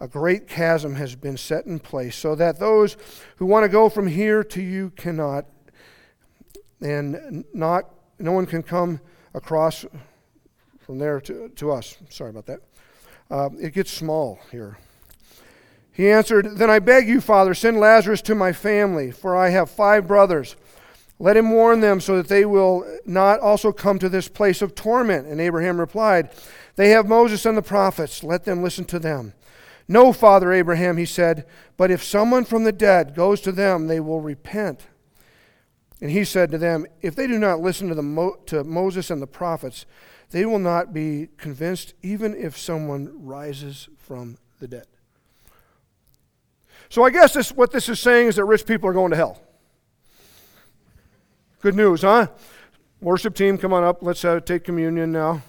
a 0.00 0.08
great 0.08 0.46
chasm 0.46 0.94
has 0.94 1.16
been 1.16 1.36
set 1.36 1.66
in 1.66 1.78
place, 1.78 2.16
so 2.16 2.34
that 2.34 2.58
those 2.58 2.96
who 3.36 3.46
want 3.46 3.64
to 3.64 3.68
go 3.68 3.88
from 3.88 4.06
here 4.06 4.44
to 4.44 4.62
you 4.62 4.90
cannot, 4.90 5.46
and 6.80 7.44
not 7.52 7.90
no 8.18 8.32
one 8.32 8.46
can 8.46 8.62
come 8.62 9.00
across 9.34 9.84
from 10.80 10.98
there 10.98 11.20
to, 11.20 11.48
to 11.50 11.70
us. 11.70 11.96
Sorry 12.08 12.30
about 12.30 12.46
that. 12.46 12.60
Uh, 13.30 13.50
it 13.60 13.74
gets 13.74 13.90
small 13.90 14.38
here. 14.50 14.78
He 15.92 16.10
answered, 16.10 16.56
Then 16.56 16.70
I 16.70 16.78
beg 16.78 17.08
you, 17.08 17.20
Father, 17.20 17.54
send 17.54 17.78
Lazarus 17.78 18.22
to 18.22 18.34
my 18.34 18.52
family, 18.52 19.10
for 19.10 19.36
I 19.36 19.50
have 19.50 19.68
five 19.68 20.06
brothers. 20.06 20.56
Let 21.18 21.36
him 21.36 21.50
warn 21.50 21.80
them 21.80 22.00
so 22.00 22.16
that 22.16 22.28
they 22.28 22.44
will 22.44 22.86
not 23.04 23.40
also 23.40 23.72
come 23.72 23.98
to 23.98 24.08
this 24.08 24.28
place 24.28 24.62
of 24.62 24.76
torment. 24.76 25.26
And 25.26 25.40
Abraham 25.40 25.80
replied, 25.80 26.30
They 26.76 26.90
have 26.90 27.08
Moses 27.08 27.44
and 27.44 27.56
the 27.56 27.62
prophets. 27.62 28.22
Let 28.22 28.44
them 28.44 28.62
listen 28.62 28.84
to 28.86 29.00
them. 29.00 29.32
No, 29.88 30.12
Father 30.12 30.52
Abraham, 30.52 30.98
he 30.98 31.06
said, 31.06 31.46
but 31.78 31.90
if 31.90 32.04
someone 32.04 32.44
from 32.44 32.64
the 32.64 32.72
dead 32.72 33.14
goes 33.14 33.40
to 33.40 33.52
them, 33.52 33.86
they 33.86 34.00
will 34.00 34.20
repent. 34.20 34.86
And 36.00 36.10
he 36.10 36.24
said 36.24 36.50
to 36.50 36.58
them, 36.58 36.86
If 37.00 37.16
they 37.16 37.26
do 37.26 37.38
not 37.38 37.60
listen 37.60 37.88
to, 37.88 37.94
the 37.94 38.02
Mo- 38.02 38.38
to 38.46 38.62
Moses 38.62 39.10
and 39.10 39.20
the 39.20 39.26
prophets, 39.26 39.86
they 40.30 40.44
will 40.44 40.58
not 40.58 40.92
be 40.92 41.28
convinced, 41.38 41.94
even 42.02 42.34
if 42.36 42.56
someone 42.56 43.10
rises 43.24 43.88
from 43.96 44.38
the 44.60 44.68
dead. 44.68 44.86
So 46.90 47.04
I 47.04 47.10
guess 47.10 47.32
this, 47.32 47.50
what 47.50 47.72
this 47.72 47.88
is 47.88 47.98
saying 47.98 48.28
is 48.28 48.36
that 48.36 48.44
rich 48.44 48.64
people 48.64 48.88
are 48.88 48.92
going 48.92 49.10
to 49.10 49.16
hell. 49.16 49.40
Good 51.60 51.74
news, 51.74 52.02
huh? 52.02 52.28
Worship 53.00 53.34
team, 53.34 53.58
come 53.58 53.72
on 53.72 53.84
up. 53.84 54.02
Let's 54.02 54.24
uh, 54.24 54.40
take 54.40 54.64
communion 54.64 55.12
now. 55.12 55.42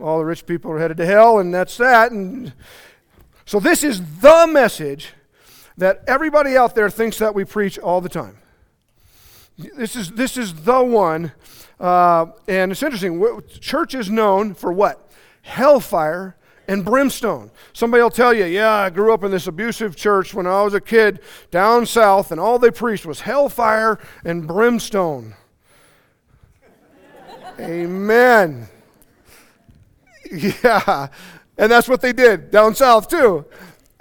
All 0.00 0.18
the 0.18 0.24
rich 0.24 0.46
people 0.46 0.70
are 0.72 0.78
headed 0.78 0.96
to 0.96 1.06
hell, 1.06 1.38
and 1.38 1.52
that's 1.54 1.76
that. 1.76 2.10
And 2.10 2.52
so, 3.52 3.60
this 3.60 3.84
is 3.84 4.00
the 4.20 4.48
message 4.50 5.12
that 5.76 6.04
everybody 6.06 6.56
out 6.56 6.74
there 6.74 6.88
thinks 6.88 7.18
that 7.18 7.34
we 7.34 7.44
preach 7.44 7.78
all 7.78 8.00
the 8.00 8.08
time. 8.08 8.38
This 9.58 9.94
is, 9.94 10.10
this 10.12 10.38
is 10.38 10.54
the 10.54 10.82
one. 10.82 11.32
Uh, 11.78 12.28
and 12.48 12.72
it's 12.72 12.82
interesting. 12.82 13.22
Church 13.60 13.94
is 13.94 14.08
known 14.08 14.54
for 14.54 14.72
what? 14.72 15.12
Hellfire 15.42 16.34
and 16.66 16.82
brimstone. 16.82 17.50
Somebody 17.74 18.02
will 18.02 18.08
tell 18.08 18.32
you, 18.32 18.46
yeah, 18.46 18.72
I 18.72 18.88
grew 18.88 19.12
up 19.12 19.22
in 19.22 19.30
this 19.30 19.46
abusive 19.46 19.96
church 19.96 20.32
when 20.32 20.46
I 20.46 20.62
was 20.62 20.72
a 20.72 20.80
kid 20.80 21.20
down 21.50 21.84
south, 21.84 22.32
and 22.32 22.40
all 22.40 22.58
they 22.58 22.70
preached 22.70 23.04
was 23.04 23.20
hellfire 23.20 23.98
and 24.24 24.48
brimstone. 24.48 25.34
Amen. 27.60 28.68
Yeah. 30.34 31.08
And 31.62 31.70
that's 31.70 31.88
what 31.88 32.00
they 32.00 32.12
did 32.12 32.50
down 32.50 32.74
south, 32.74 33.06
too. 33.08 33.46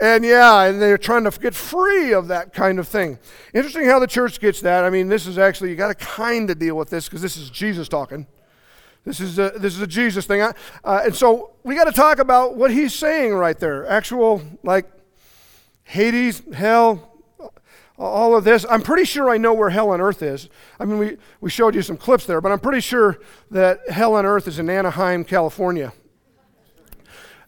And 0.02 0.26
yeah, 0.26 0.64
and 0.64 0.82
they're 0.82 0.98
trying 0.98 1.26
to 1.26 1.40
get 1.40 1.54
free 1.54 2.12
of 2.12 2.28
that 2.30 2.56
kind 2.56 2.80
of 2.80 2.88
thing. 2.88 3.20
Interesting 3.54 3.86
how 3.86 4.00
the 4.00 4.08
church 4.08 4.40
gets 4.40 4.62
that. 4.62 4.84
I 4.84 4.90
mean, 4.90 5.10
this 5.10 5.28
is 5.28 5.38
actually, 5.38 5.70
you 5.70 5.76
got 5.76 5.90
to 5.90 6.06
kind 6.06 6.50
of 6.50 6.58
deal 6.58 6.76
with 6.76 6.90
this 6.90 7.06
because 7.06 7.22
this 7.22 7.38
is 7.38 7.52
Jesus 7.52 7.88
talking. 7.88 8.26
This 9.06 9.20
is 9.20 9.38
a, 9.38 9.52
this 9.58 9.76
is 9.76 9.82
a 9.82 9.86
Jesus 9.86 10.26
thing. 10.26 10.42
Uh, 10.42 10.54
and 10.84 11.16
so 11.16 11.52
we 11.64 11.76
got 11.76 11.84
to 11.84 11.92
talk 11.92 12.18
about 12.18 12.56
what 12.56 12.72
he's 12.72 12.96
saying 12.96 13.36
right 13.36 13.60
there. 13.60 13.88
Actual, 13.88 14.42
like, 14.64 14.90
Hades, 15.84 16.42
hell, 16.52 17.14
all 17.96 18.36
of 18.36 18.44
this. 18.44 18.66
I'm 18.72 18.82
pretty 18.82 19.06
sure 19.06 19.30
I 19.30 19.38
know 19.38 19.54
where 19.54 19.70
hell 19.70 19.92
on 19.92 20.02
earth 20.02 20.24
is. 20.24 20.50
I 20.80 20.86
mean, 20.86 20.98
we, 20.98 21.18
we 21.42 21.52
showed 21.52 21.76
you 21.76 21.84
some 21.84 21.98
clips 21.98 22.26
there, 22.26 22.42
but 22.42 22.52
I'm 22.52 22.60
pretty 22.60 22.82
sure 22.82 23.20
that 23.52 23.88
hell 23.88 24.16
on 24.16 24.26
earth 24.26 24.48
is 24.48 24.58
in 24.58 24.68
Anaheim, 24.68 25.24
California. 25.24 25.94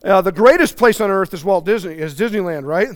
Uh, 0.03 0.19
the 0.19 0.33
greatest 0.33 0.75
place 0.75 0.99
on 0.99 1.09
earth 1.09 1.33
is 1.33 1.45
Walt 1.45 1.65
Disney, 1.65 1.93
is 1.93 2.13
Disneyland, 2.13 2.65
right? 2.65 2.89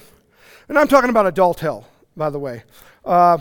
And 0.68 0.78
I'm 0.78 0.90
talking 0.90 1.10
about 1.10 1.26
adult 1.26 1.62
hell, 1.62 1.88
by 2.18 2.30
the 2.30 2.38
way. 2.38 2.64
Uh, 3.06 3.38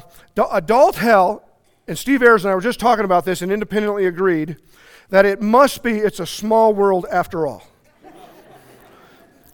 adult 0.53 0.95
hell, 0.95 1.43
and 1.89 1.99
Steve 1.99 2.23
Ayers 2.23 2.45
and 2.45 2.53
I 2.53 2.55
were 2.55 2.61
just 2.61 2.79
talking 2.79 3.05
about 3.05 3.25
this 3.25 3.43
and 3.43 3.51
independently 3.51 4.07
agreed 4.07 4.57
that 5.11 5.27
it 5.27 5.43
must 5.43 5.83
be, 5.83 5.99
it's 5.99 6.21
a 6.21 6.27
small 6.27 6.75
world 6.75 7.07
after 7.11 7.45
all. 7.45 7.67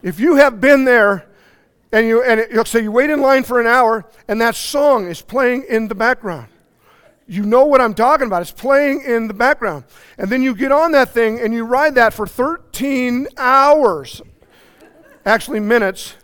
if 0.03 0.19
you 0.19 0.35
have 0.35 0.61
been 0.61 0.85
there, 0.85 1.25
and 1.91 2.07
you 2.07 2.23
and 2.23 2.39
it, 2.39 2.67
so 2.67 2.79
you 2.79 2.91
wait 2.91 3.09
in 3.09 3.21
line 3.21 3.43
for 3.43 3.59
an 3.59 3.67
hour, 3.67 4.05
and 4.27 4.41
that 4.41 4.55
song 4.55 5.07
is 5.07 5.21
playing 5.21 5.63
in 5.69 5.87
the 5.87 5.95
background. 5.95 6.47
You 7.27 7.43
know 7.43 7.65
what 7.65 7.79
I'm 7.79 7.93
talking 7.93 8.27
about. 8.27 8.41
It's 8.41 8.51
playing 8.51 9.03
in 9.03 9.27
the 9.27 9.33
background. 9.33 9.85
And 10.17 10.29
then 10.29 10.41
you 10.41 10.55
get 10.55 10.71
on 10.71 10.91
that 10.91 11.09
thing 11.09 11.39
and 11.39 11.53
you 11.53 11.63
ride 11.65 11.95
that 11.95 12.13
for 12.13 12.27
13 12.27 13.27
hours, 13.37 14.21
actually 15.25 15.61
minutes, 15.61 16.15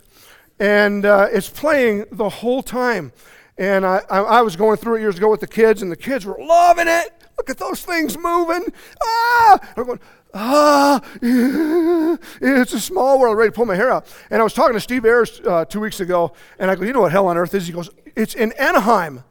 and 0.58 1.06
uh, 1.06 1.28
it's 1.32 1.48
playing 1.48 2.04
the 2.12 2.28
whole 2.28 2.62
time. 2.62 3.12
And 3.56 3.84
I, 3.86 4.02
I, 4.10 4.18
I, 4.20 4.42
was 4.42 4.56
going 4.56 4.76
through 4.76 4.96
it 4.96 5.00
years 5.00 5.18
ago 5.18 5.30
with 5.30 5.40
the 5.40 5.46
kids, 5.46 5.82
and 5.82 5.92
the 5.92 5.96
kids 5.96 6.24
were 6.24 6.38
loving 6.38 6.88
it. 6.88 7.12
Look 7.36 7.50
at 7.50 7.58
those 7.58 7.82
things 7.82 8.16
moving. 8.16 8.72
Ah! 9.02 9.58
I'm 9.76 9.84
going, 9.84 10.00
ah, 10.32 11.02
it's 11.22 12.72
a 12.72 12.80
small 12.80 13.18
world. 13.18 13.36
ready 13.36 13.50
to 13.50 13.54
pull 13.54 13.66
my 13.66 13.76
hair 13.76 13.90
out. 13.90 14.06
And 14.30 14.40
I 14.40 14.44
was 14.44 14.54
talking 14.54 14.74
to 14.74 14.80
Steve 14.80 15.04
Ayers 15.04 15.40
uh, 15.46 15.64
two 15.64 15.80
weeks 15.80 16.00
ago, 16.00 16.32
and 16.58 16.70
I 16.70 16.74
go, 16.74 16.84
you 16.84 16.92
know 16.92 17.02
what 17.02 17.12
hell 17.12 17.26
on 17.26 17.36
earth 17.36 17.54
is? 17.54 17.66
He 17.66 17.72
goes, 17.72 17.90
it's 18.16 18.34
in 18.34 18.52
Anaheim. 18.52 19.24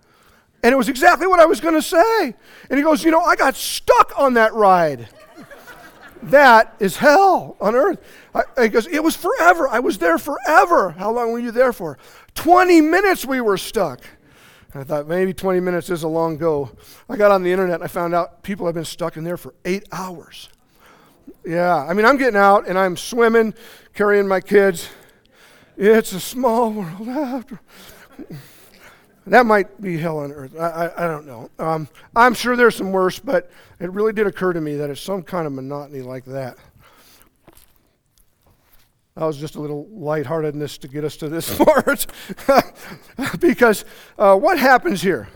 And 0.62 0.74
it 0.74 0.76
was 0.76 0.90
exactly 0.90 1.28
what 1.28 1.40
I 1.40 1.46
was 1.46 1.62
going 1.62 1.76
to 1.76 1.82
say. 1.82 2.36
And 2.70 2.78
he 2.78 2.84
goes, 2.84 3.04
You 3.04 3.12
know, 3.12 3.22
I 3.22 3.36
got 3.36 3.56
stuck 3.56 4.14
on 4.18 4.34
that 4.34 4.54
ride. 4.54 5.08
that 6.24 6.76
is 6.80 6.98
hell 6.98 7.56
on 7.62 7.76
earth. 7.76 8.00
I, 8.36 8.64
he 8.64 8.70
goes, 8.70 8.88
It 8.88 9.04
was 9.04 9.16
forever. 9.16 9.68
I 9.68 9.80
was 9.80 9.98
there 9.98 10.18
forever. 10.18 10.92
How 10.92 11.12
long 11.12 11.32
were 11.32 11.40
you 11.40 11.52
there 11.52 11.74
for? 11.74 11.98
20 12.36 12.82
minutes 12.82 13.26
we 13.26 13.42
were 13.42 13.58
stuck. 13.58 14.02
And 14.74 14.82
I 14.82 14.86
thought 14.86 15.08
maybe 15.08 15.34
20 15.34 15.60
minutes 15.62 15.90
is 15.90 16.04
a 16.04 16.08
long 16.08 16.38
go. 16.38 16.72
I 17.10 17.16
got 17.16 17.32
on 17.32 17.42
the 17.44 17.52
internet 17.52 17.76
and 17.76 17.84
I 17.84 17.88
found 17.88 18.14
out 18.14 18.44
people 18.44 18.66
have 18.66 18.76
been 18.76 18.86
stuck 18.86 19.18
in 19.18 19.24
there 19.24 19.38
for 19.38 19.56
eight 19.66 19.88
hours. 19.92 20.50
Yeah, 21.46 21.76
I 21.76 21.94
mean, 21.94 22.06
I'm 22.06 22.18
getting 22.18 22.38
out 22.38 22.68
and 22.68 22.78
I'm 22.78 22.98
swimming, 22.98 23.54
carrying 23.94 24.28
my 24.28 24.42
kids. 24.42 24.90
It's 25.78 26.12
a 26.12 26.20
small 26.20 26.72
world 26.72 27.08
after. 27.08 27.60
That 29.28 29.46
might 29.46 29.82
be 29.82 29.98
hell 29.98 30.20
on 30.20 30.32
earth. 30.32 30.56
I, 30.58 30.68
I, 30.68 31.06
I 31.06 31.08
don't 31.08 31.28
know. 31.28 31.50
Um, 31.60 31.88
I'm 32.16 32.34
sure 32.34 32.56
there's 32.56 32.76
some 32.76 32.92
worse, 32.92 33.20
but 33.20 33.52
it 33.80 33.92
really 33.92 34.14
did 34.14 34.28
occur 34.28 34.54
to 34.54 34.62
me 34.62 34.76
that 34.76 34.90
it's 34.90 35.02
some 35.02 35.24
kind 35.24 35.46
of 35.46 35.54
monotony 35.54 36.02
like 36.02 36.26
that. 36.26 36.58
That 39.16 39.26
was 39.26 39.38
just 39.38 39.56
a 39.56 39.62
little 39.62 39.86
lightheartedness 39.92 40.78
to 40.80 40.88
get 40.88 41.04
us 41.04 41.18
to 41.18 41.30
this 41.30 41.56
part. 41.64 42.08
because 43.40 43.86
uh, 44.18 44.36
what 44.36 44.58
happens 44.58 45.02
here? 45.02 45.28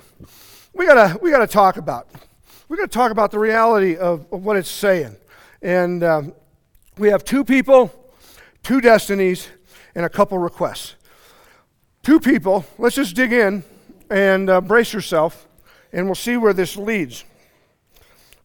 We 0.73 0.87
gotta, 0.87 1.19
we 1.19 1.29
gotta 1.31 1.47
talk 1.47 1.77
about. 1.77 2.07
We 2.69 2.77
gotta 2.77 2.87
talk 2.87 3.11
about 3.11 3.31
the 3.31 3.39
reality 3.39 3.97
of, 3.97 4.25
of 4.31 4.43
what 4.43 4.55
it's 4.55 4.69
saying. 4.69 5.17
And 5.61 6.03
um, 6.03 6.33
we 6.97 7.09
have 7.09 7.23
two 7.23 7.43
people, 7.43 7.93
two 8.63 8.81
destinies, 8.81 9.49
and 9.93 10.05
a 10.05 10.09
couple 10.09 10.37
requests. 10.37 10.95
Two 12.01 12.19
people, 12.19 12.65
let's 12.77 12.95
just 12.95 13.15
dig 13.15 13.31
in 13.31 13.63
and 14.13 14.47
uh, 14.47 14.61
brace 14.61 14.93
yourself, 14.93 15.47
and 15.91 16.05
we'll 16.05 16.13
see 16.13 16.37
where 16.37 16.53
this 16.53 16.77
leads. 16.77 17.23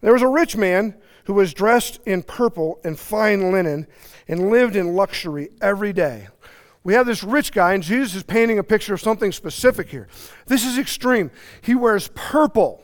There 0.01 0.11
was 0.11 0.23
a 0.23 0.27
rich 0.27 0.57
man 0.57 0.95
who 1.25 1.35
was 1.35 1.53
dressed 1.53 1.99
in 2.07 2.23
purple 2.23 2.79
and 2.83 2.97
fine 2.97 3.51
linen 3.51 3.85
and 4.27 4.49
lived 4.49 4.75
in 4.75 4.95
luxury 4.95 5.49
every 5.61 5.93
day. 5.93 6.27
we 6.83 6.95
have 6.95 7.05
this 7.05 7.23
rich 7.23 7.51
guy, 7.51 7.73
and 7.73 7.83
Jesus 7.83 8.15
is 8.15 8.23
painting 8.23 8.57
a 8.57 8.63
picture 8.63 8.95
of 8.95 9.01
something 9.01 9.31
specific 9.31 9.89
here. 9.89 10.07
This 10.47 10.65
is 10.65 10.79
extreme. 10.79 11.29
He 11.61 11.75
wears 11.75 12.09
purple. 12.15 12.81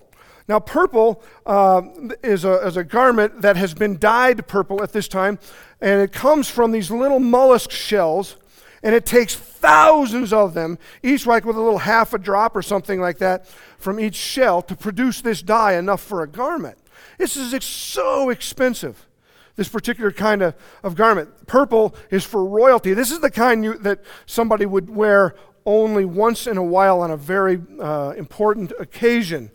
Now, 0.47 0.59
purple 0.59 1.23
uh, 1.43 1.81
is, 2.21 2.45
a, 2.45 2.67
is 2.67 2.77
a 2.77 2.83
garment 2.83 3.41
that 3.41 3.57
has 3.57 3.73
been 3.73 3.97
dyed 3.97 4.45
purple 4.45 4.83
at 4.83 4.91
this 4.91 5.07
time, 5.07 5.39
and 5.81 6.01
it 6.01 6.11
comes 6.11 6.51
from 6.51 6.71
these 6.71 6.91
little 6.91 7.19
mollusk 7.19 7.71
shells, 7.71 8.37
and 8.85 8.93
it 8.93 9.03
takes 9.05 9.35
thousands 9.35 10.31
of 10.31 10.53
them, 10.53 10.77
each 11.01 11.25
like 11.25 11.43
with 11.43 11.57
a 11.57 11.61
little 11.61 11.79
half 11.79 12.13
a 12.13 12.19
drop 12.19 12.55
or 12.55 12.61
something 12.61 13.01
like 13.01 13.17
that 13.17 13.47
from 13.79 13.99
each 13.99 14.15
shell 14.15 14.61
to 14.61 14.75
produce 14.75 15.21
this 15.21 15.41
dye 15.41 15.73
enough 15.73 16.01
for 16.01 16.21
a 16.21 16.27
garment. 16.27 16.77
This 17.17 17.35
is 17.35 17.53
ex- 17.53 17.65
so 17.65 18.29
expensive 18.29 19.07
this 19.55 19.69
particular 19.69 20.11
kind 20.11 20.41
of, 20.41 20.53
of 20.83 20.95
garment. 20.95 21.47
Purple 21.47 21.95
is 22.11 22.23
for 22.23 22.45
royalty. 22.45 22.93
This 22.93 23.09
is 23.09 23.19
the 23.19 23.31
kind 23.31 23.63
you, 23.63 23.77
that 23.79 24.01
somebody 24.25 24.65
would 24.65 24.89
wear 24.89 25.33
only 25.65 26.05
once 26.05 26.45
in 26.45 26.57
a 26.57 26.63
while 26.63 27.01
on 27.01 27.09
a 27.09 27.17
very 27.17 27.61
uh, 27.79 28.13
important 28.17 28.71
occasion. 28.79 29.49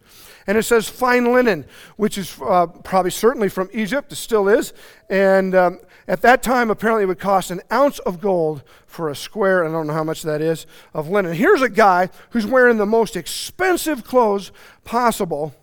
And 0.50 0.58
it 0.58 0.64
says 0.64 0.88
fine 0.88 1.32
linen, 1.32 1.64
which 1.94 2.18
is 2.18 2.36
uh, 2.44 2.66
probably 2.66 3.12
certainly 3.12 3.48
from 3.48 3.70
Egypt, 3.72 4.10
it 4.10 4.16
still 4.16 4.48
is. 4.48 4.72
And 5.08 5.54
um, 5.54 5.78
at 6.08 6.22
that 6.22 6.42
time, 6.42 6.70
apparently, 6.70 7.04
it 7.04 7.06
would 7.06 7.20
cost 7.20 7.52
an 7.52 7.60
ounce 7.70 8.00
of 8.00 8.20
gold 8.20 8.64
for 8.84 9.10
a 9.10 9.14
square, 9.14 9.64
I 9.64 9.70
don't 9.70 9.86
know 9.86 9.92
how 9.92 10.02
much 10.02 10.22
that 10.22 10.40
is, 10.40 10.66
of 10.92 11.08
linen. 11.08 11.34
Here's 11.34 11.62
a 11.62 11.68
guy 11.68 12.08
who's 12.30 12.46
wearing 12.46 12.78
the 12.78 12.84
most 12.84 13.14
expensive 13.14 14.02
clothes 14.02 14.50
possible, 14.82 15.54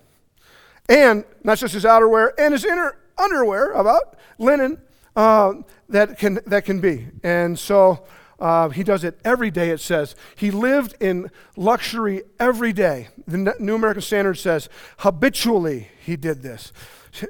and 0.87 1.25
not 1.43 1.57
just 1.57 1.73
his 1.73 1.83
outerwear, 1.83 2.31
and 2.37 2.53
his 2.53 2.63
inner 2.63 2.95
underwear, 3.17 3.73
about 3.73 4.17
linen 4.37 4.81
uh, 5.17 5.55
that, 5.89 6.17
can, 6.17 6.39
that 6.45 6.63
can 6.63 6.79
be. 6.79 7.07
And 7.23 7.59
so 7.59 8.05
uh, 8.39 8.69
he 8.69 8.83
does 8.83 9.03
it 9.03 9.19
every 9.25 9.49
day, 9.49 9.69
it 9.69 9.79
says. 9.79 10.15
He 10.35 10.51
lived 10.51 10.95
in 10.99 11.31
luxury 11.55 12.23
every 12.39 12.71
day. 12.73 13.07
The 13.27 13.55
New 13.59 13.75
American 13.75 14.01
Standard 14.01 14.35
says 14.35 14.69
habitually 14.99 15.89
he 16.05 16.15
did 16.15 16.43
this. 16.43 16.71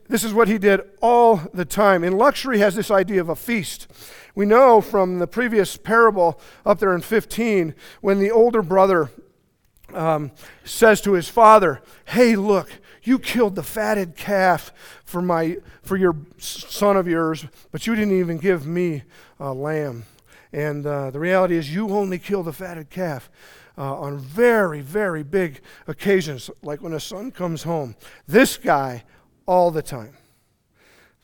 This 0.09 0.23
is 0.23 0.33
what 0.33 0.49
he 0.49 0.57
did 0.57 0.81
all 1.01 1.41
the 1.53 1.63
time. 1.63 2.03
And 2.03 2.17
luxury 2.17 2.59
has 2.59 2.75
this 2.75 2.91
idea 2.91 3.21
of 3.21 3.29
a 3.29 3.35
feast. 3.35 3.87
We 4.35 4.45
know 4.45 4.81
from 4.81 5.19
the 5.19 5.27
previous 5.27 5.77
parable 5.77 6.39
up 6.65 6.79
there 6.79 6.93
in 6.93 7.01
15 7.01 7.73
when 8.01 8.19
the 8.19 8.31
older 8.31 8.61
brother 8.61 9.09
um, 9.93 10.31
says 10.65 10.99
to 11.01 11.13
his 11.13 11.29
father, 11.29 11.81
Hey, 12.05 12.35
look, 12.35 12.69
you 13.01 13.17
killed 13.17 13.55
the 13.55 13.63
fatted 13.63 14.17
calf 14.17 14.73
for, 15.05 15.21
my, 15.21 15.57
for 15.81 15.95
your 15.95 16.17
son 16.37 16.97
of 16.97 17.07
yours, 17.07 17.45
but 17.71 17.87
you 17.87 17.95
didn't 17.95 18.19
even 18.19 18.37
give 18.37 18.67
me 18.67 19.03
a 19.39 19.53
lamb. 19.53 20.03
And 20.51 20.85
uh, 20.85 21.11
the 21.11 21.19
reality 21.19 21.55
is, 21.55 21.73
you 21.73 21.89
only 21.89 22.19
kill 22.19 22.43
the 22.43 22.53
fatted 22.53 22.89
calf. 22.89 23.29
Uh, 23.79 23.95
on 23.99 24.17
very, 24.17 24.81
very 24.81 25.21
big 25.21 25.61
occasions, 25.85 26.49
like 26.63 26.81
when 26.81 26.93
a 26.93 26.99
son 26.99 27.29
comes 27.29 27.61
home. 27.61 27.95
This 28.27 28.57
guy, 28.57 29.03
all 29.45 29.69
the 29.69 29.83
time. 29.83 30.17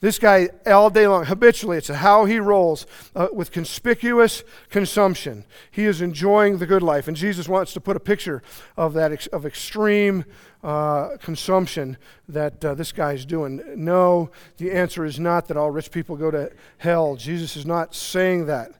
This 0.03 0.19
guy, 0.19 0.49
all 0.65 0.89
day 0.89 1.07
long, 1.07 1.23
habitually, 1.23 1.77
it's 1.77 1.87
how 1.87 2.25
he 2.25 2.37
rolls 2.37 2.85
uh, 3.15 3.29
with 3.31 3.51
conspicuous 3.51 4.43
consumption. 4.69 5.45
He 5.71 5.85
is 5.85 6.01
enjoying 6.01 6.57
the 6.57 6.65
good 6.65 6.83
life. 6.83 7.07
And 7.07 7.15
Jesus 7.15 7.47
wants 7.47 7.71
to 7.71 7.79
put 7.79 7.95
a 7.95 8.01
picture 8.01 8.43
of 8.75 8.91
that, 8.95 9.13
ex- 9.13 9.27
of 9.27 9.45
extreme 9.45 10.25
uh, 10.61 11.15
consumption 11.21 11.95
that 12.27 12.65
uh, 12.65 12.73
this 12.73 12.91
guy 12.91 13.13
is 13.13 13.25
doing. 13.25 13.63
No, 13.77 14.29
the 14.57 14.73
answer 14.73 15.05
is 15.05 15.21
not 15.21 15.47
that 15.47 15.55
all 15.55 15.71
rich 15.71 15.89
people 15.89 16.17
go 16.17 16.29
to 16.31 16.51
hell. 16.79 17.15
Jesus 17.15 17.55
is 17.55 17.65
not 17.65 17.95
saying 17.95 18.45
that. 18.47 18.73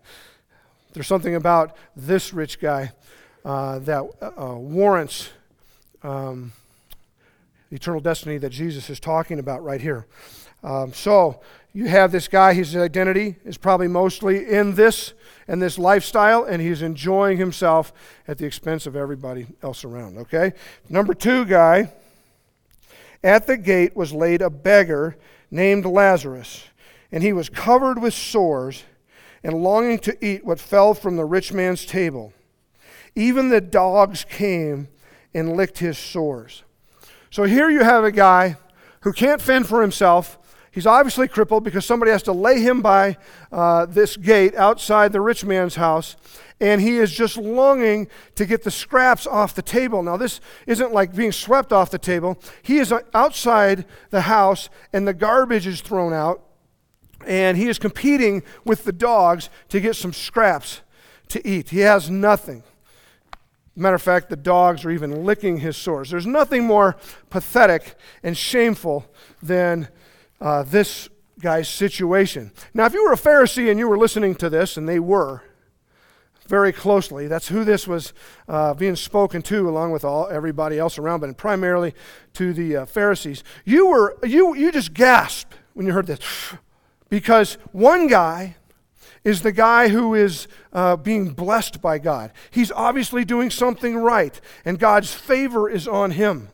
There's 0.94 1.08
something 1.08 1.34
about 1.34 1.76
this 1.96 2.34
rich 2.34 2.60
guy 2.60 2.92
uh, 3.44 3.80
that 3.80 4.04
uh, 4.22 4.56
warrants 4.56 5.30
um, 6.04 6.54
eternal 7.72 8.00
destiny 8.00 8.38
that 8.38 8.52
Jesus 8.52 8.90
is 8.92 9.00
talking 9.00 9.40
about 9.40 9.64
right 9.64 9.82
here. 9.82 10.06
Um, 10.64 10.94
so 10.94 11.42
you 11.74 11.88
have 11.88 12.12
this 12.12 12.28
guy, 12.28 12.54
his 12.54 12.76
identity 12.76 13.38
is 13.44 13.58
probably 13.58 13.88
mostly 13.88 14.48
in 14.48 14.76
this 14.76 15.14
and 15.48 15.60
this 15.60 15.80
lifestyle, 15.80 16.44
and 16.44 16.62
he's 16.62 16.84
enjoying 16.84 17.38
himself 17.38 17.92
at 18.28 18.38
the 18.38 18.46
expense 18.46 18.86
of 18.86 18.96
everybody 18.96 19.48
else 19.64 19.84
around. 19.84 20.20
Okay? 20.20 20.54
Number 20.90 21.16
two 21.16 21.44
guy, 21.46 21.92
at 23.24 23.48
the 23.48 23.58
gate 23.58 23.96
was 23.96 24.14
laid 24.14 24.44
a 24.44 24.50
beggar 24.52 25.18
named 25.50 25.86
Lazarus, 25.86 26.66
and 27.12 27.24
he 27.24 27.34
was 27.34 27.50
covered 27.50 28.00
with 28.00 28.14
sores 28.14 28.84
and 29.44 29.62
longing 29.62 30.00
to 30.00 30.26
eat 30.26 30.46
what 30.46 30.60
fell 30.60 30.94
from 30.94 31.18
the 31.18 31.26
rich 31.26 31.52
man's 31.52 31.86
table. 31.86 32.34
Even 33.16 33.50
the 33.50 33.62
dogs 33.62 34.26
came 34.30 34.88
and 35.34 35.56
licked 35.56 35.80
his 35.80 35.98
sores. 35.98 36.64
So 37.30 37.44
here 37.44 37.70
you 37.70 37.84
have 37.84 38.04
a 38.04 38.12
guy 38.12 38.58
who 39.02 39.12
can't 39.12 39.42
fend 39.42 39.68
for 39.68 39.82
himself. 39.82 40.38
He's 40.72 40.88
obviously 40.88 41.28
crippled 41.28 41.64
because 41.64 41.86
somebody 41.86 42.12
has 42.12 42.24
to 42.24 42.32
lay 42.32 42.62
him 42.62 42.82
by 42.82 43.18
uh, 43.52 43.86
this 43.86 44.18
gate 44.18 44.56
outside 44.56 45.12
the 45.12 45.22
rich 45.22 45.46
man's 45.46 45.76
house. 45.76 46.16
And 46.60 46.82
he 46.82 46.98
is 46.98 47.12
just 47.12 47.38
longing 47.38 48.08
to 48.36 48.46
get 48.46 48.64
the 48.64 48.72
scraps 48.72 49.28
off 49.28 49.54
the 49.54 49.62
table. 49.62 50.02
Now, 50.02 50.18
this 50.18 50.40
isn't 50.66 50.94
like 50.94 51.14
being 51.14 51.32
swept 51.32 51.74
off 51.74 51.92
the 51.92 52.00
table. 52.00 52.40
He 52.62 52.78
is 52.78 52.94
outside 53.14 53.86
the 54.10 54.22
house, 54.22 54.70
and 54.94 55.08
the 55.08 55.14
garbage 55.14 55.68
is 55.68 55.82
thrown 55.82 56.14
out 56.14 56.42
and 57.28 57.58
he 57.58 57.68
is 57.68 57.80
competing 57.80 58.44
with 58.66 58.84
the 58.84 58.92
dogs 58.92 59.50
to 59.70 59.80
get 59.80 59.96
some 59.96 60.14
scraps 60.14 60.82
to 61.30 61.48
eat. 61.48 61.70
He 61.70 61.80
has 61.80 62.10
nothing. 62.10 62.64
Matter 63.76 63.96
of 63.96 64.02
fact, 64.02 64.30
the 64.30 64.36
dogs 64.36 64.86
are 64.86 64.92
even 64.92 65.26
licking 65.26 65.58
his 65.58 65.76
sores. 65.76 66.12
There's 66.12 66.28
nothing 66.28 66.66
more 66.66 66.96
pathetic 67.32 67.96
and 68.22 68.38
shameful 68.38 69.06
than 69.42 69.88
uh, 70.40 70.64
this 70.64 71.10
guy's 71.40 71.68
situation. 71.68 72.52
Now, 72.74 72.86
if 72.86 72.94
you 72.94 73.04
were 73.04 73.14
a 73.14 73.18
Pharisee 73.18 73.72
and 73.72 73.80
you 73.80 73.88
were 73.88 73.98
listening 73.98 74.36
to 74.36 74.50
this, 74.50 74.78
and 74.78 74.88
they 74.88 75.00
were 75.00 75.42
very 76.48 76.72
closely, 76.72 77.26
that's 77.28 77.48
who 77.48 77.64
this 77.64 77.88
was 77.88 78.14
uh, 78.48 78.76
being 78.76 78.96
spoken 78.96 79.42
to, 79.44 79.68
along 79.68 79.92
with 79.92 80.04
all 80.06 80.28
everybody 80.28 80.78
else 80.78 81.00
around, 81.00 81.22
but 81.22 81.36
primarily 81.36 81.96
to 82.34 82.54
the 82.54 82.78
uh, 82.78 82.86
Pharisees. 82.86 83.44
You 83.66 83.88
were 83.88 84.18
you 84.24 84.54
you 84.54 84.72
just 84.72 84.94
gasped 84.94 85.56
when 85.74 85.88
you 85.88 85.94
heard 85.94 86.08
this. 86.08 86.20
Because 87.14 87.60
one 87.74 88.08
guy 88.08 88.56
is 89.24 89.44
the 89.44 89.52
guy 89.52 89.90
who 89.90 90.16
is 90.16 90.48
uh, 90.72 90.96
being 90.96 91.30
blessed 91.30 91.80
by 91.80 92.00
God. 92.00 92.32
He's 92.50 92.72
obviously 92.72 93.24
doing 93.24 93.52
something 93.52 93.98
right, 93.98 94.42
and 94.66 94.80
God's 94.80 95.14
favor 95.14 95.70
is 95.70 95.88
on 95.88 96.10
him. 96.10 96.50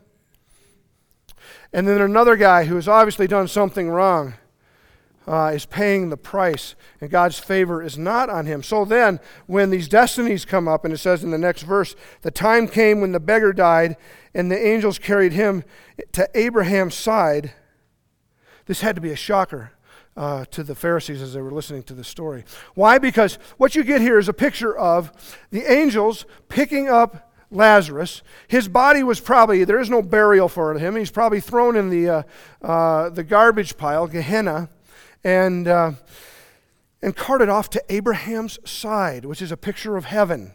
And 1.71 1.87
then 1.87 2.01
another 2.01 2.35
guy 2.35 2.65
who 2.65 2.75
has 2.75 2.89
obviously 2.89 3.25
done 3.25 3.47
something 3.47 3.89
wrong 3.89 4.33
uh, 5.25 5.53
is 5.55 5.65
paying 5.65 6.09
the 6.09 6.17
price, 6.17 6.75
and 6.99 7.09
God's 7.09 7.39
favor 7.39 7.81
is 7.81 7.97
not 7.97 8.29
on 8.29 8.45
him. 8.45 8.61
So 8.61 8.83
then, 8.83 9.21
when 9.47 9.69
these 9.69 9.87
destinies 9.87 10.43
come 10.43 10.67
up, 10.67 10.83
and 10.83 10.93
it 10.93 10.97
says 10.97 11.23
in 11.23 11.31
the 11.31 11.37
next 11.37 11.61
verse, 11.61 11.95
the 12.21 12.31
time 12.31 12.67
came 12.67 12.99
when 12.99 13.13
the 13.13 13.21
beggar 13.21 13.53
died, 13.53 13.95
and 14.33 14.51
the 14.51 14.59
angels 14.59 14.99
carried 14.99 15.31
him 15.31 15.63
to 16.11 16.29
Abraham's 16.35 16.95
side. 16.95 17.53
This 18.65 18.81
had 18.81 18.95
to 18.95 19.01
be 19.01 19.13
a 19.13 19.15
shocker 19.15 19.71
uh, 20.19 20.43
to 20.51 20.63
the 20.63 20.75
Pharisees 20.75 21.21
as 21.21 21.33
they 21.33 21.41
were 21.41 21.49
listening 21.49 21.81
to 21.81 21.93
the 21.93 22.03
story. 22.03 22.43
Why? 22.75 22.97
Because 22.97 23.39
what 23.55 23.73
you 23.73 23.85
get 23.85 24.01
here 24.01 24.19
is 24.19 24.27
a 24.27 24.33
picture 24.33 24.77
of 24.77 25.13
the 25.49 25.63
angels 25.71 26.25
picking 26.49 26.89
up 26.89 27.31
Lazarus. 27.49 28.21
His 28.49 28.67
body 28.67 29.01
was 29.01 29.21
probably, 29.21 29.63
there 29.63 29.79
is 29.79 29.89
no 29.89 30.01
burial 30.01 30.49
for 30.49 30.77
him. 30.77 30.97
He's 30.97 31.09
probably 31.09 31.39
thrown 31.39 31.77
in 31.77 31.89
the, 31.89 32.09
uh, 32.09 32.23
uh, 32.61 33.09
the 33.09 33.23
garbage 33.23 33.77
pile, 33.77 34.07
Gehenna, 34.07 34.69
and, 35.23 35.69
uh, 35.69 35.93
and 37.01 37.15
carted 37.15 37.47
off 37.47 37.69
to 37.69 37.83
Abraham's 37.87 38.59
side, 38.69 39.23
which 39.23 39.41
is 39.41 39.53
a 39.53 39.57
picture 39.57 39.95
of 39.95 40.03
heaven 40.03 40.53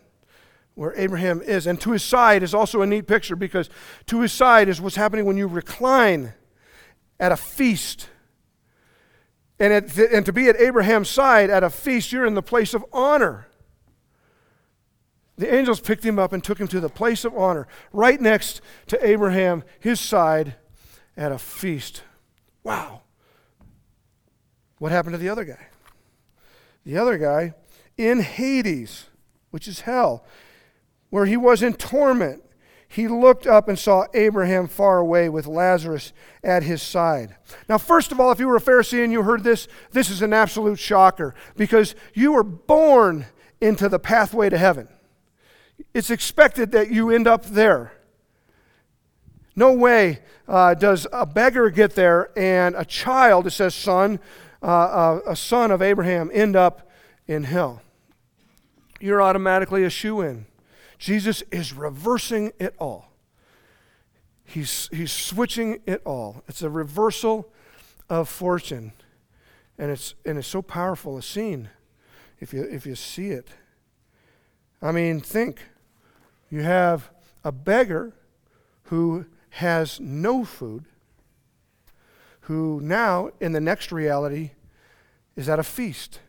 where 0.74 0.92
Abraham 0.94 1.40
is. 1.40 1.66
And 1.66 1.80
to 1.80 1.92
his 1.92 2.02
side 2.04 2.42
is 2.42 2.52
also 2.52 2.82
a 2.82 2.86
neat 2.86 3.06
picture 3.06 3.34
because 3.34 3.70
to 4.06 4.20
his 4.20 4.32
side 4.32 4.68
is 4.68 4.78
what's 4.78 4.96
happening 4.96 5.24
when 5.24 5.38
you 5.38 5.46
recline 5.46 6.34
at 7.18 7.32
a 7.32 7.36
feast 7.36 8.10
and, 9.58 9.72
at, 9.72 9.96
and 9.98 10.26
to 10.26 10.32
be 10.32 10.48
at 10.48 10.60
Abraham's 10.60 11.08
side 11.08 11.50
at 11.50 11.62
a 11.62 11.70
feast, 11.70 12.12
you're 12.12 12.26
in 12.26 12.34
the 12.34 12.42
place 12.42 12.74
of 12.74 12.84
honor. 12.92 13.48
The 15.36 15.52
angels 15.52 15.80
picked 15.80 16.04
him 16.04 16.18
up 16.18 16.32
and 16.32 16.42
took 16.42 16.58
him 16.58 16.68
to 16.68 16.80
the 16.80 16.88
place 16.88 17.24
of 17.24 17.36
honor, 17.36 17.66
right 17.92 18.20
next 18.20 18.60
to 18.88 19.06
Abraham, 19.06 19.64
his 19.80 20.00
side, 20.00 20.54
at 21.16 21.32
a 21.32 21.38
feast. 21.38 22.02
Wow. 22.62 23.02
What 24.78 24.92
happened 24.92 25.14
to 25.14 25.18
the 25.18 25.28
other 25.28 25.44
guy? 25.44 25.68
The 26.84 26.98
other 26.98 27.18
guy 27.18 27.54
in 27.96 28.20
Hades, 28.20 29.06
which 29.50 29.66
is 29.66 29.80
hell, 29.80 30.24
where 31.10 31.26
he 31.26 31.36
was 31.36 31.62
in 31.62 31.74
torment 31.74 32.43
he 32.94 33.08
looked 33.08 33.44
up 33.44 33.66
and 33.66 33.76
saw 33.76 34.06
Abraham 34.14 34.68
far 34.68 34.98
away 34.98 35.28
with 35.28 35.48
Lazarus 35.48 36.12
at 36.44 36.62
his 36.62 36.80
side. 36.80 37.34
Now, 37.68 37.76
first 37.76 38.12
of 38.12 38.20
all, 38.20 38.30
if 38.30 38.38
you 38.38 38.46
were 38.46 38.54
a 38.54 38.60
Pharisee 38.60 39.02
and 39.02 39.12
you 39.12 39.24
heard 39.24 39.42
this, 39.42 39.66
this 39.90 40.10
is 40.10 40.22
an 40.22 40.32
absolute 40.32 40.78
shocker 40.78 41.34
because 41.56 41.96
you 42.14 42.30
were 42.30 42.44
born 42.44 43.26
into 43.60 43.88
the 43.88 43.98
pathway 43.98 44.48
to 44.48 44.56
heaven. 44.56 44.86
It's 45.92 46.08
expected 46.08 46.70
that 46.70 46.92
you 46.92 47.10
end 47.10 47.26
up 47.26 47.44
there. 47.44 47.94
No 49.56 49.72
way 49.72 50.20
uh, 50.46 50.74
does 50.74 51.08
a 51.12 51.26
beggar 51.26 51.70
get 51.70 51.96
there 51.96 52.30
and 52.38 52.76
a 52.76 52.84
child, 52.84 53.48
it 53.48 53.50
says 53.50 53.74
son, 53.74 54.20
uh, 54.62 54.66
uh, 54.66 55.20
a 55.26 55.34
son 55.34 55.72
of 55.72 55.82
Abraham, 55.82 56.30
end 56.32 56.54
up 56.54 56.88
in 57.26 57.42
hell. 57.42 57.82
You're 59.00 59.20
automatically 59.20 59.82
a 59.82 59.90
shoe 59.90 60.20
in. 60.20 60.46
Jesus 61.04 61.42
is 61.50 61.74
reversing 61.74 62.54
it 62.58 62.74
all. 62.78 63.10
He's, 64.42 64.88
he's 64.90 65.12
switching 65.12 65.82
it 65.84 66.00
all. 66.06 66.42
It's 66.48 66.62
a 66.62 66.70
reversal 66.70 67.52
of 68.08 68.26
fortune. 68.26 68.92
And 69.76 69.90
it's, 69.90 70.14
and 70.24 70.38
it's 70.38 70.48
so 70.48 70.62
powerful 70.62 71.18
a 71.18 71.22
scene 71.22 71.68
if 72.40 72.54
you, 72.54 72.62
if 72.62 72.86
you 72.86 72.94
see 72.94 73.28
it. 73.28 73.48
I 74.80 74.92
mean, 74.92 75.20
think. 75.20 75.60
You 76.48 76.62
have 76.62 77.10
a 77.44 77.52
beggar 77.52 78.14
who 78.84 79.26
has 79.50 80.00
no 80.00 80.42
food, 80.42 80.86
who 82.40 82.80
now, 82.82 83.28
in 83.40 83.52
the 83.52 83.60
next 83.60 83.92
reality, 83.92 84.52
is 85.36 85.50
at 85.50 85.58
a 85.58 85.64
feast. 85.64 86.20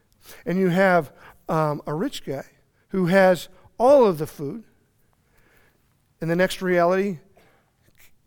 And 0.45 0.59
you 0.59 0.67
have 0.67 1.13
um, 1.47 1.81
a 1.87 1.93
rich 1.93 2.25
guy 2.25 2.43
who 2.89 3.05
has 3.05 3.47
all 3.77 4.05
of 4.05 4.17
the 4.17 4.27
food. 4.27 4.63
In 6.21 6.27
the 6.27 6.35
next 6.35 6.61
reality, 6.61 7.19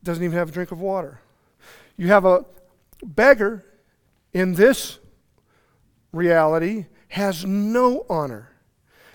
doesn't 0.03 0.23
even 0.23 0.37
have 0.37 0.51
a 0.51 0.53
drink 0.53 0.71
of 0.71 0.81
water. 0.81 1.21
You 1.97 2.09
have 2.09 2.25
a 2.25 2.45
beggar 3.03 3.65
in 4.33 4.55
this 4.55 4.99
reality 6.13 6.87
has 7.09 7.45
no 7.45 8.05
honor. 8.09 8.53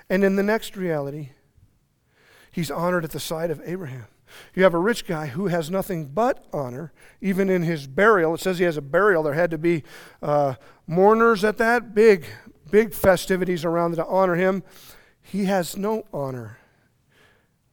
And 0.09 0.23
in 0.23 0.35
the 0.35 0.43
next 0.43 0.75
reality, 0.75 1.29
he's 2.51 2.69
honored 2.69 3.03
at 3.03 3.11
the 3.11 3.19
side 3.19 3.51
of 3.51 3.61
Abraham. 3.65 4.07
You 4.55 4.63
have 4.63 4.73
a 4.73 4.79
rich 4.79 5.05
guy 5.05 5.27
who 5.27 5.47
has 5.47 5.69
nothing 5.69 6.07
but 6.07 6.45
honor, 6.51 6.91
even 7.21 7.49
in 7.49 7.61
his 7.61 7.87
burial. 7.87 8.33
It 8.33 8.39
says 8.39 8.57
he 8.57 8.65
has 8.65 8.77
a 8.77 8.81
burial. 8.81 9.23
There 9.23 9.33
had 9.33 9.51
to 9.51 9.57
be 9.57 9.83
uh, 10.21 10.55
mourners 10.87 11.43
at 11.43 11.57
that, 11.59 11.93
big, 11.93 12.25
big 12.71 12.93
festivities 12.93 13.63
around 13.63 13.95
to 13.95 14.05
honor 14.05 14.35
him. 14.35 14.63
He 15.23 15.45
has 15.45 15.75
no 15.75 16.05
honor. 16.13 16.57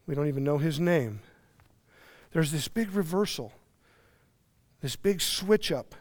We 0.07 0.15
don't 0.15 0.29
even 0.29 0.45
know 0.45 0.59
his 0.59 0.81
name. 0.81 1.21
There's 2.33 2.53
this 2.53 2.69
big 2.69 2.93
reversal, 2.93 3.53
this 4.81 4.97
big 4.97 5.21
switch 5.21 5.71
up. 5.71 5.95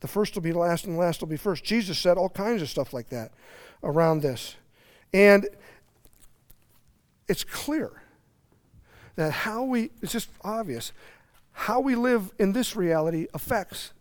The 0.00 0.08
first 0.08 0.34
will 0.34 0.42
be 0.42 0.52
last 0.52 0.84
and 0.84 0.96
the 0.96 1.00
last 1.00 1.20
will 1.20 1.28
be 1.28 1.36
first. 1.36 1.64
Jesus 1.64 1.98
said 1.98 2.18
all 2.18 2.28
kinds 2.28 2.60
of 2.60 2.68
stuff 2.68 2.92
like 2.92 3.08
that 3.08 3.32
around 3.82 4.20
this. 4.20 4.56
And 5.12 5.48
it's 7.28 7.44
clear 7.44 8.02
that 9.16 9.32
how 9.32 9.62
we, 9.62 9.90
it's 10.02 10.12
just 10.12 10.28
obvious, 10.42 10.92
how 11.52 11.80
we 11.80 11.94
live 11.94 12.32
in 12.38 12.52
this 12.52 12.76
reality 12.76 13.28
affects 13.32 13.92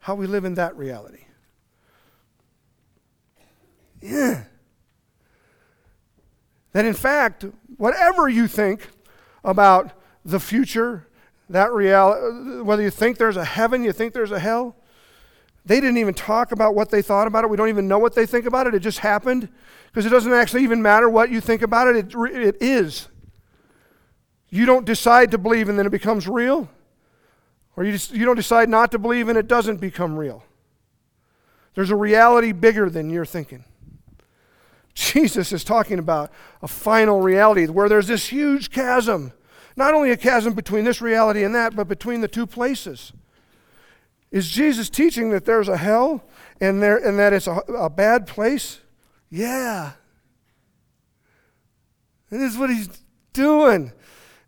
how 0.00 0.14
we 0.14 0.26
live 0.26 0.44
in 0.44 0.54
that 0.54 0.76
reality. 0.76 1.24
Yeah. 4.00 4.44
That 6.72 6.84
in 6.84 6.94
fact, 6.94 7.44
whatever 7.76 8.28
you 8.28 8.46
think 8.46 8.88
about 9.44 9.92
the 10.24 10.40
future, 10.40 11.08
that 11.48 11.72
reality, 11.72 12.60
whether 12.62 12.82
you 12.82 12.90
think 12.90 13.18
there's 13.18 13.36
a 13.36 13.44
heaven, 13.44 13.82
you 13.82 13.92
think 13.92 14.12
there's 14.12 14.30
a 14.30 14.38
hell, 14.38 14.76
they 15.64 15.80
didn't 15.80 15.98
even 15.98 16.14
talk 16.14 16.52
about 16.52 16.74
what 16.74 16.90
they 16.90 17.02
thought 17.02 17.26
about 17.26 17.44
it. 17.44 17.50
We 17.50 17.56
don't 17.56 17.68
even 17.68 17.88
know 17.88 17.98
what 17.98 18.14
they 18.14 18.24
think 18.24 18.46
about 18.46 18.66
it. 18.66 18.74
It 18.74 18.80
just 18.80 19.00
happened 19.00 19.48
because 19.86 20.06
it 20.06 20.10
doesn't 20.10 20.32
actually 20.32 20.62
even 20.62 20.80
matter 20.80 21.08
what 21.08 21.30
you 21.30 21.40
think 21.40 21.62
about 21.62 21.88
it. 21.88 21.96
It, 21.96 22.14
it 22.16 22.56
is. 22.60 23.08
You 24.48 24.66
don't 24.66 24.86
decide 24.86 25.30
to 25.32 25.38
believe 25.38 25.68
and 25.68 25.78
then 25.78 25.86
it 25.86 25.90
becomes 25.90 26.26
real, 26.26 26.68
or 27.76 27.84
you, 27.84 27.92
just, 27.92 28.12
you 28.12 28.24
don't 28.24 28.36
decide 28.36 28.68
not 28.68 28.90
to 28.92 28.98
believe 28.98 29.28
and 29.28 29.38
it 29.38 29.46
doesn't 29.46 29.80
become 29.80 30.16
real. 30.16 30.44
There's 31.74 31.90
a 31.90 31.96
reality 31.96 32.52
bigger 32.52 32.90
than 32.90 33.10
you're 33.10 33.24
thinking. 33.24 33.64
Jesus 34.94 35.52
is 35.52 35.64
talking 35.64 35.98
about 35.98 36.30
a 36.62 36.68
final 36.68 37.20
reality 37.20 37.66
where 37.66 37.88
there's 37.88 38.08
this 38.08 38.28
huge 38.28 38.70
chasm. 38.70 39.32
Not 39.76 39.94
only 39.94 40.10
a 40.10 40.16
chasm 40.16 40.54
between 40.54 40.84
this 40.84 41.00
reality 41.00 41.44
and 41.44 41.54
that, 41.54 41.76
but 41.76 41.88
between 41.88 42.20
the 42.20 42.28
two 42.28 42.46
places. 42.46 43.12
Is 44.30 44.48
Jesus 44.48 44.90
teaching 44.90 45.30
that 45.30 45.44
there's 45.44 45.68
a 45.68 45.76
hell 45.76 46.24
and, 46.60 46.82
there, 46.82 46.96
and 46.96 47.18
that 47.18 47.32
it's 47.32 47.46
a, 47.46 47.56
a 47.76 47.90
bad 47.90 48.26
place? 48.26 48.80
Yeah. 49.30 49.92
This 52.30 52.52
is 52.52 52.58
what 52.58 52.70
he's 52.70 52.88
doing. 53.32 53.92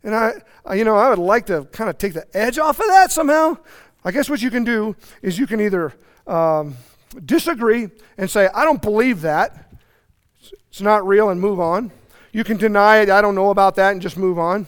And 0.03 0.15
I, 0.15 0.33
I, 0.65 0.75
you 0.75 0.85
know, 0.85 0.95
I 0.95 1.09
would 1.09 1.19
like 1.19 1.45
to 1.47 1.65
kind 1.65 1.89
of 1.89 1.97
take 1.97 2.13
the 2.13 2.25
edge 2.35 2.57
off 2.59 2.79
of 2.79 2.87
that 2.87 3.11
somehow. 3.11 3.57
I 4.05 4.11
guess 4.11 4.29
what 4.29 4.41
you 4.41 4.51
can 4.51 4.63
do 4.63 4.95
is 5.21 5.39
you 5.39 5.47
can 5.47 5.61
either 5.61 5.93
um, 6.27 6.75
disagree 7.25 7.89
and 8.17 8.29
say, 8.29 8.49
I 8.53 8.65
don't 8.65 8.81
believe 8.81 9.21
that. 9.21 9.62
It's 10.69 10.81
not 10.81 11.05
real 11.05 11.29
and 11.29 11.39
move 11.39 11.59
on. 11.59 11.91
You 12.31 12.43
can 12.43 12.57
deny 12.57 12.97
it, 12.97 13.09
I 13.09 13.21
don't 13.21 13.35
know 13.35 13.51
about 13.51 13.75
that, 13.75 13.91
and 13.91 14.01
just 14.01 14.17
move 14.17 14.39
on. 14.39 14.67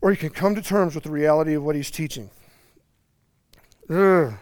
Or 0.00 0.10
you 0.10 0.16
can 0.16 0.30
come 0.30 0.54
to 0.56 0.62
terms 0.62 0.94
with 0.94 1.04
the 1.04 1.10
reality 1.10 1.54
of 1.54 1.62
what 1.62 1.76
he's 1.76 1.90
teaching. 1.90 2.30
Ugh. 3.88 4.34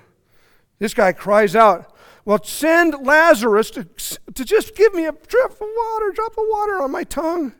This 0.78 0.94
guy 0.94 1.12
cries 1.12 1.54
out, 1.54 1.94
Well, 2.24 2.42
send 2.42 3.06
Lazarus 3.06 3.70
to, 3.72 3.86
to 4.34 4.44
just 4.44 4.74
give 4.74 4.94
me 4.94 5.04
a 5.04 5.12
drop 5.12 5.52
of 5.52 5.60
water, 5.60 6.10
drop 6.12 6.32
of 6.32 6.44
water 6.48 6.80
on 6.80 6.90
my 6.90 7.04
tongue. 7.04 7.52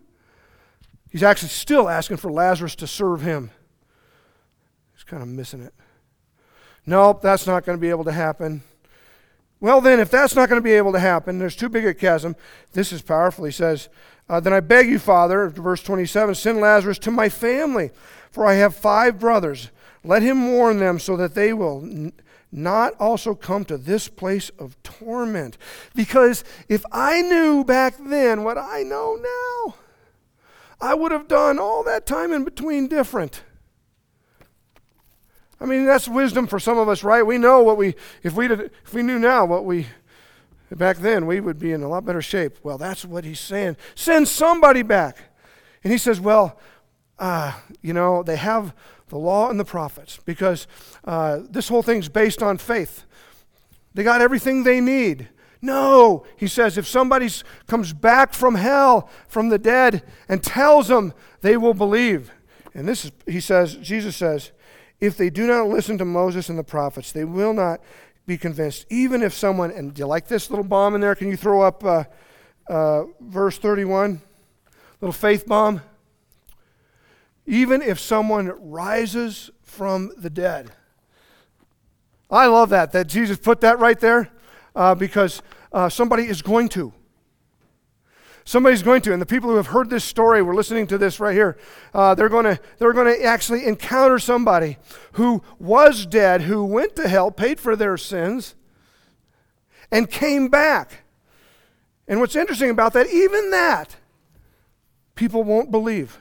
He's 1.11 1.23
actually 1.23 1.49
still 1.49 1.89
asking 1.89 2.17
for 2.17 2.33
Lazarus 2.33 2.75
to 2.77 2.87
serve 2.87 3.21
him. 3.21 3.51
He's 4.95 5.05
kind 5.05 5.23
of 5.23 5.29
missing 5.29 5.61
it. 5.61 5.75
Nope, 6.87 7.21
that's 7.21 7.47
not 7.47 7.67
going 7.67 7.77
to 7.77 7.81
be 7.81 7.91
able 7.91 8.05
to 8.05 8.13
happen. 8.13 8.63
Well, 9.61 9.83
then, 9.83 10.01
if 10.01 10.11
that's 10.11 10.35
not 10.35 10.49
going 10.49 10.61
to 10.61 10.65
be 10.65 10.73
able 10.73 10.93
to 10.93 10.99
happen, 10.99 11.39
there's 11.39 11.57
too 11.57 11.69
big 11.69 11.85
a 11.85 11.93
chasm. 11.93 12.35
This 12.73 12.93
is 12.93 13.03
powerful. 13.03 13.45
He 13.45 13.53
says, 13.53 13.91
uh, 14.29 14.41
Then 14.41 14.55
I 14.55 14.61
beg 14.61 14.89
you, 14.89 14.99
Father, 14.99 15.49
verse 15.49 15.83
27, 15.83 16.35
send 16.35 16.61
Lazarus 16.61 16.99
to 17.01 17.11
my 17.11 17.29
family, 17.29 17.91
for 18.31 18.47
I 18.47 18.55
have 18.55 18.75
five 18.75 19.19
brothers. 19.19 19.71
Let 20.03 20.23
him 20.23 20.53
warn 20.53 20.79
them 20.79 20.99
so 20.99 21.15
that 21.19 21.35
they 21.35 21.53
will 21.53 21.83
n- 21.83 22.13
not 22.51 22.95
also 22.99 23.35
come 23.35 23.67
to 23.67 23.77
this 23.77 24.09
place 24.09 24.51
of 24.59 24.83
torment. 24.83 25.59
Because 25.95 26.43
if 26.69 26.83
I 26.91 27.21
knew 27.21 27.63
back 27.63 27.97
then 28.01 28.45
what 28.45 28.57
I 28.57 28.83
know 28.83 29.17
now, 29.17 29.75
I 30.81 30.95
would 30.95 31.13
have 31.13 31.29
done 31.29 31.59
all 31.59 31.85
that 31.85 32.07
time 32.07 32.33
in 32.33 32.45
between 32.45 32.89
different. 32.89 33.43
I 35.61 35.67
mean, 35.67 35.85
that's 35.85 36.09
wisdom 36.09 36.47
for 36.47 36.59
some 36.59 36.79
of 36.79 36.89
us, 36.89 37.05
right? 37.05 37.23
We 37.23 37.37
know 37.37 37.63
what 37.63 37.77
we, 37.77 37.95
if 38.23 38.35
we, 38.35 38.49
did, 38.49 38.71
if 38.85 38.95
we 38.95 39.03
knew 39.03 39.19
now 39.19 39.45
what 39.45 39.65
we, 39.65 39.87
back 40.71 40.97
then, 40.99 41.27
we 41.27 41.41
would 41.41 41.59
be 41.59 41.73
in 41.73 41.83
a 41.83 41.89
lot 41.89 42.05
better 42.05 42.23
shape. 42.23 42.59
Well, 42.63 42.79
that's 42.79 43.05
what 43.05 43.25
he's 43.25 43.41
saying. 43.41 43.77
Send 43.95 44.27
somebody 44.27 44.83
back. 44.83 45.19
And 45.85 45.93
he 45.93 45.99
says, 45.99 46.21
well, 46.21 46.59
uh, 47.19 47.53
you 47.83 47.93
know, 47.93 48.23
they 48.23 48.37
have 48.37 48.75
the 49.09 49.19
law 49.19 49.51
and 49.51 49.61
the 49.61 49.65
prophets 49.65 50.19
because 50.25 50.67
uh, 51.05 51.41
this 51.51 51.69
whole 51.69 51.83
thing's 51.83 52.09
based 52.09 52.43
on 52.43 52.57
faith. 52.57 53.05
They 53.93 54.03
got 54.03 54.23
everything 54.23 54.63
they 54.63 54.81
need. 54.81 55.29
No, 55.61 56.25
he 56.37 56.47
says, 56.47 56.79
if 56.79 56.89
somebody 56.89 57.29
comes 57.67 57.93
back 57.93 58.33
from 58.33 58.55
hell, 58.55 59.11
from 59.29 59.51
the 59.51 59.59
dead, 59.59 60.03
and 60.27 60.43
tells 60.43 60.89
them, 60.89 61.13
they 61.43 61.59
will 61.59 61.75
believe. 61.75 62.31
And 62.73 62.89
this 62.89 63.05
is, 63.05 63.13
he 63.27 63.41
says, 63.41 63.77
Jesus 63.77 64.17
says, 64.17 64.53
if 65.01 65.17
they 65.17 65.31
do 65.31 65.47
not 65.47 65.69
listen 65.69 65.99
to 65.99 66.05
Moses 66.05 66.49
and 66.49 66.59
the 66.59 66.65
prophets, 66.65 67.13
they 67.13 67.25
will 67.25 67.55
not 67.55 67.81
be 68.27 68.37
convinced. 68.37 68.87
Even 68.91 69.23
if 69.23 69.33
someone, 69.33 69.71
and 69.71 69.95
do 69.95 70.01
you 70.01 70.07
like 70.07 70.29
this 70.29 70.51
little 70.51 70.65
bomb 70.65 70.95
in 70.95 71.01
there? 71.01 71.15
Can 71.15 71.29
you 71.29 71.37
throw 71.37 71.63
up 71.63 71.85
uh, 71.85 72.05
uh, 72.69 73.05
verse 73.21 73.59
31? 73.59 74.21
Little 75.01 75.13
faith 75.13 75.47
bomb. 75.47 75.81
Even 77.47 77.83
if 77.83 77.99
someone 77.99 78.53
rises 78.71 79.51
from 79.63 80.13
the 80.17 80.31
dead. 80.31 80.71
I 82.31 82.47
love 82.47 82.71
that, 82.71 82.93
that 82.93 83.09
Jesus 83.09 83.39
put 83.39 83.61
that 83.63 83.79
right 83.79 83.99
there 83.99 84.31
uh, 84.77 84.95
because 84.95 85.43
uh, 85.73 85.89
somebody 85.89 86.25
is 86.25 86.43
going 86.43 86.69
to. 86.71 86.93
Somebody's 88.45 88.83
going 88.83 89.03
to, 89.03 89.13
and 89.13 89.21
the 89.21 89.27
people 89.27 89.51
who 89.51 89.57
have 89.57 89.69
heard 89.69 89.91
this 89.91 90.05
story, 90.05 90.43
we're 90.43 90.55
listening 90.55 90.87
to 90.89 90.99
this 90.99 91.21
right 91.21 91.35
here. 91.35 91.59
Uh, 91.93 92.15
they're 92.15 92.29
going 92.29 92.45
to 92.45 92.59
they're 92.79 92.93
going 92.93 93.07
to 93.07 93.23
actually 93.23 93.67
encounter 93.67 94.19
somebody 94.19 94.79
who 95.13 95.43
was 95.59 96.07
dead, 96.07 96.43
who 96.43 96.65
went 96.65 96.97
to 96.97 97.09
hell, 97.09 97.31
paid 97.31 97.61
for 97.61 97.77
their 97.77 97.97
sins, 97.97 98.55
and 99.93 100.11
came 100.11 100.49
back. 100.49 101.05
And 102.09 102.19
what's 102.19 102.35
interesting 102.35 102.71
about 102.71 102.93
that, 102.95 103.09
even 103.09 103.51
that, 103.51 103.97
people 105.15 105.45
won't 105.45 105.71
believe. 105.71 106.19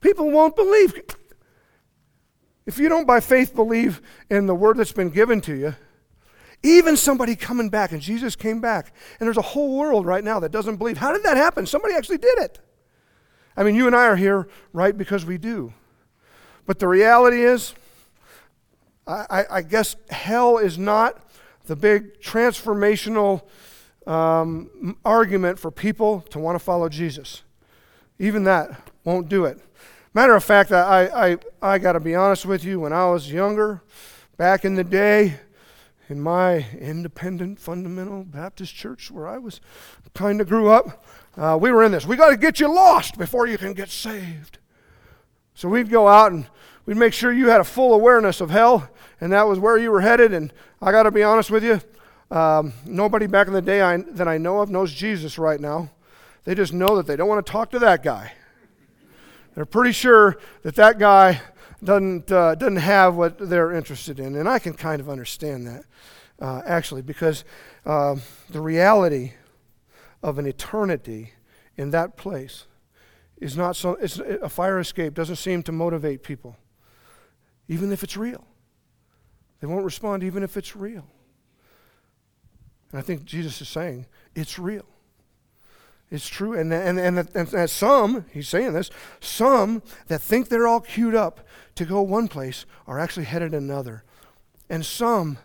People 0.00 0.30
won't 0.30 0.54
believe. 0.54 0.94
If 2.66 2.78
you 2.78 2.88
don't 2.88 3.06
by 3.06 3.20
faith 3.20 3.54
believe 3.54 4.00
in 4.28 4.46
the 4.46 4.54
word 4.54 4.76
that's 4.76 4.92
been 4.92 5.10
given 5.10 5.40
to 5.42 5.54
you, 5.54 5.74
Even 6.62 6.96
somebody 6.96 7.36
coming 7.36 7.68
back, 7.68 7.92
and 7.92 8.00
Jesus 8.00 8.34
came 8.34 8.60
back, 8.60 8.92
and 9.20 9.26
there's 9.26 9.36
a 9.36 9.42
whole 9.42 9.76
world 9.76 10.06
right 10.06 10.24
now 10.24 10.40
that 10.40 10.50
doesn't 10.50 10.76
believe. 10.76 10.98
How 10.98 11.12
did 11.12 11.22
that 11.22 11.36
happen? 11.36 11.66
Somebody 11.66 11.94
actually 11.94 12.18
did 12.18 12.38
it. 12.38 12.58
I 13.56 13.62
mean, 13.62 13.74
you 13.74 13.86
and 13.86 13.94
I 13.94 14.06
are 14.06 14.16
here, 14.16 14.48
right, 14.72 14.96
because 14.96 15.24
we 15.24 15.38
do. 15.38 15.72
But 16.66 16.78
the 16.78 16.88
reality 16.88 17.42
is, 17.42 17.74
I, 19.06 19.44
I 19.50 19.62
guess 19.62 19.94
hell 20.10 20.58
is 20.58 20.76
not 20.78 21.22
the 21.66 21.76
big 21.76 22.20
transformational 22.20 23.42
um, 24.06 24.96
argument 25.04 25.58
for 25.58 25.70
people 25.70 26.22
to 26.30 26.38
want 26.38 26.58
to 26.58 26.64
follow 26.64 26.88
Jesus. 26.88 27.42
Even 28.18 28.44
that 28.44 28.70
won't 29.04 29.28
do 29.28 29.44
it. 29.44 29.60
Matter 30.12 30.34
of 30.34 30.42
fact, 30.42 30.72
I, 30.72 31.32
I, 31.32 31.36
I 31.62 31.78
got 31.78 31.92
to 31.92 32.00
be 32.00 32.14
honest 32.14 32.46
with 32.46 32.64
you, 32.64 32.80
when 32.80 32.92
I 32.92 33.06
was 33.10 33.30
younger, 33.30 33.82
back 34.36 34.64
in 34.64 34.74
the 34.74 34.84
day, 34.84 35.38
in 36.08 36.20
my 36.20 36.66
independent 36.78 37.58
fundamental 37.58 38.24
Baptist 38.24 38.74
church 38.74 39.10
where 39.10 39.26
I 39.26 39.38
was 39.38 39.60
kind 40.14 40.40
of 40.40 40.48
grew 40.48 40.68
up, 40.68 41.04
uh, 41.36 41.58
we 41.60 41.72
were 41.72 41.82
in 41.82 41.92
this. 41.92 42.06
We 42.06 42.16
got 42.16 42.30
to 42.30 42.36
get 42.36 42.60
you 42.60 42.72
lost 42.72 43.18
before 43.18 43.46
you 43.46 43.58
can 43.58 43.72
get 43.72 43.90
saved. 43.90 44.58
So 45.54 45.68
we'd 45.68 45.90
go 45.90 46.06
out 46.06 46.32
and 46.32 46.46
we'd 46.84 46.96
make 46.96 47.12
sure 47.12 47.32
you 47.32 47.48
had 47.48 47.60
a 47.60 47.64
full 47.64 47.94
awareness 47.94 48.40
of 48.40 48.50
hell, 48.50 48.88
and 49.20 49.32
that 49.32 49.48
was 49.48 49.58
where 49.58 49.78
you 49.78 49.90
were 49.90 50.00
headed. 50.00 50.32
And 50.32 50.52
I 50.80 50.92
got 50.92 51.04
to 51.04 51.10
be 51.10 51.22
honest 51.22 51.50
with 51.50 51.64
you, 51.64 51.80
um, 52.30 52.72
nobody 52.84 53.26
back 53.26 53.46
in 53.46 53.52
the 53.52 53.62
day 53.62 53.80
I, 53.80 53.96
that 53.96 54.28
I 54.28 54.38
know 54.38 54.60
of 54.60 54.70
knows 54.70 54.92
Jesus 54.92 55.38
right 55.38 55.60
now. 55.60 55.90
They 56.44 56.54
just 56.54 56.72
know 56.72 56.96
that 56.96 57.06
they 57.06 57.16
don't 57.16 57.28
want 57.28 57.44
to 57.44 57.50
talk 57.50 57.70
to 57.72 57.78
that 57.80 58.02
guy. 58.02 58.32
They're 59.54 59.64
pretty 59.64 59.92
sure 59.92 60.38
that 60.62 60.76
that 60.76 60.98
guy 60.98 61.40
doesn't, 61.82 62.30
uh, 62.32 62.54
doesn't 62.54 62.76
have 62.76 63.16
what 63.16 63.38
they're 63.38 63.72
interested 63.72 64.18
in. 64.20 64.36
And 64.36 64.48
I 64.48 64.58
can 64.58 64.74
kind 64.74 65.00
of 65.00 65.08
understand 65.08 65.66
that, 65.66 65.84
uh, 66.40 66.62
actually, 66.66 67.02
because 67.02 67.44
uh, 67.84 68.16
the 68.50 68.60
reality 68.60 69.32
of 70.22 70.38
an 70.38 70.46
eternity 70.46 71.32
in 71.76 71.90
that 71.90 72.16
place 72.16 72.66
is 73.38 73.56
not 73.56 73.76
so, 73.76 73.92
it's, 73.92 74.18
a 74.18 74.48
fire 74.48 74.78
escape 74.78 75.14
doesn't 75.14 75.36
seem 75.36 75.62
to 75.64 75.72
motivate 75.72 76.22
people, 76.22 76.56
even 77.68 77.92
if 77.92 78.02
it's 78.02 78.16
real. 78.16 78.44
They 79.60 79.66
won't 79.66 79.84
respond 79.84 80.22
even 80.22 80.42
if 80.42 80.56
it's 80.56 80.74
real. 80.74 81.06
And 82.90 82.98
I 82.98 83.02
think 83.02 83.24
Jesus 83.24 83.60
is 83.60 83.68
saying, 83.68 84.06
it's 84.34 84.58
real. 84.58 84.86
It's 86.10 86.28
true. 86.28 86.52
And, 86.58 86.72
and, 86.72 86.98
and, 86.98 87.18
and, 87.18 87.54
and 87.54 87.70
some, 87.70 88.26
he's 88.32 88.48
saying 88.48 88.72
this, 88.72 88.90
some 89.20 89.82
that 90.06 90.22
think 90.22 90.48
they're 90.48 90.66
all 90.66 90.80
queued 90.80 91.14
up 91.14 91.40
to 91.74 91.84
go 91.84 92.00
one 92.00 92.28
place 92.28 92.64
are 92.86 92.98
actually 92.98 93.24
headed 93.24 93.54
another. 93.54 94.04
And 94.70 94.84
some 94.84 95.38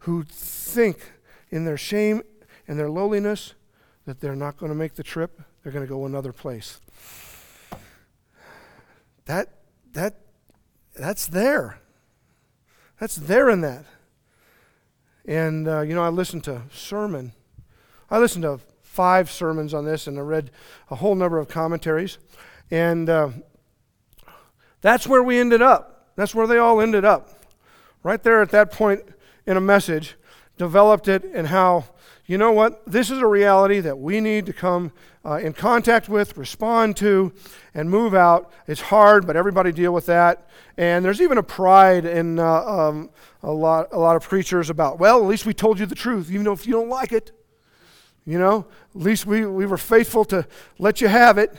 who 0.00 0.24
think 0.24 1.12
in 1.50 1.64
their 1.64 1.76
shame 1.76 2.22
and 2.66 2.78
their 2.78 2.90
lowliness 2.90 3.54
that 4.06 4.20
they're 4.20 4.34
not 4.34 4.56
going 4.56 4.70
to 4.70 4.76
make 4.76 4.94
the 4.94 5.02
trip, 5.02 5.40
they're 5.62 5.72
going 5.72 5.84
to 5.84 5.90
go 5.90 6.06
another 6.06 6.32
place. 6.32 6.80
That, 9.26 9.48
that, 9.92 10.18
that's 10.96 11.26
there. 11.26 11.78
That's 12.98 13.16
there 13.16 13.48
in 13.50 13.60
that. 13.60 13.84
And, 15.24 15.68
uh, 15.68 15.82
you 15.82 15.94
know, 15.94 16.02
I 16.02 16.08
listened 16.08 16.44
to 16.44 16.62
sermon. 16.72 17.32
I 18.10 18.18
listened 18.18 18.42
to 18.42 18.58
five 18.92 19.30
sermons 19.30 19.72
on 19.72 19.86
this, 19.86 20.06
and 20.06 20.18
I 20.18 20.20
read 20.20 20.50
a 20.90 20.96
whole 20.96 21.14
number 21.14 21.38
of 21.38 21.48
commentaries. 21.48 22.18
And 22.70 23.08
uh, 23.08 23.30
that's 24.82 25.06
where 25.06 25.22
we 25.22 25.38
ended 25.38 25.62
up. 25.62 26.10
That's 26.14 26.34
where 26.34 26.46
they 26.46 26.58
all 26.58 26.78
ended 26.78 27.02
up. 27.02 27.30
Right 28.02 28.22
there 28.22 28.42
at 28.42 28.50
that 28.50 28.70
point 28.70 29.00
in 29.46 29.56
a 29.56 29.62
message, 29.62 30.16
developed 30.58 31.08
it, 31.08 31.24
and 31.24 31.46
how, 31.46 31.86
you 32.26 32.36
know 32.36 32.52
what, 32.52 32.82
this 32.86 33.10
is 33.10 33.20
a 33.20 33.26
reality 33.26 33.80
that 33.80 33.98
we 33.98 34.20
need 34.20 34.44
to 34.44 34.52
come 34.52 34.92
uh, 35.24 35.36
in 35.36 35.54
contact 35.54 36.10
with, 36.10 36.36
respond 36.36 36.94
to, 36.98 37.32
and 37.72 37.88
move 37.88 38.14
out. 38.14 38.52
It's 38.68 38.82
hard, 38.82 39.26
but 39.26 39.36
everybody 39.36 39.72
deal 39.72 39.94
with 39.94 40.04
that. 40.04 40.46
And 40.76 41.02
there's 41.02 41.22
even 41.22 41.38
a 41.38 41.42
pride 41.42 42.04
in 42.04 42.38
uh, 42.38 42.44
um, 42.44 43.08
a, 43.42 43.50
lot, 43.50 43.88
a 43.90 43.98
lot 43.98 44.16
of 44.16 44.22
preachers 44.22 44.68
about, 44.68 44.98
well, 44.98 45.18
at 45.18 45.26
least 45.26 45.46
we 45.46 45.54
told 45.54 45.80
you 45.80 45.86
the 45.86 45.94
truth, 45.94 46.30
even 46.30 46.44
though 46.44 46.52
if 46.52 46.66
you 46.66 46.74
don't 46.74 46.90
like 46.90 47.12
it. 47.12 47.32
You 48.24 48.38
know, 48.38 48.66
at 48.94 49.00
least 49.00 49.26
we, 49.26 49.44
we 49.44 49.66
were 49.66 49.76
faithful 49.76 50.24
to 50.26 50.46
let 50.78 51.00
you 51.00 51.08
have 51.08 51.38
it, 51.38 51.52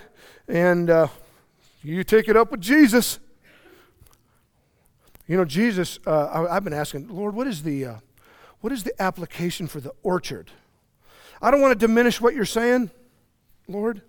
and 0.47 0.89
uh, 0.89 1.07
you 1.81 2.05
take 2.05 2.29
it 2.29 2.37
up 2.37 2.51
with 2.51 2.61
Jesus. 2.61 3.19
You 5.27 5.35
know, 5.35 5.43
Jesus, 5.43 5.99
uh, 6.07 6.47
I, 6.49 6.53
have 6.53 6.63
been 6.63 6.73
asking, 6.73 7.09
Lord, 7.09 7.35
what 7.35 7.47
is 7.47 7.63
the, 7.63 7.85
uh, 7.85 7.95
what 8.61 8.71
is 8.71 8.83
the 8.83 8.93
application 9.01 9.67
for 9.67 9.81
the 9.81 9.91
orchard? 10.03 10.51
I 11.41 11.51
don't 11.51 11.59
want 11.59 11.77
to 11.77 11.87
diminish 11.87 12.21
what 12.21 12.33
you're 12.33 12.45
saying, 12.45 12.91
Lord. 13.67 14.01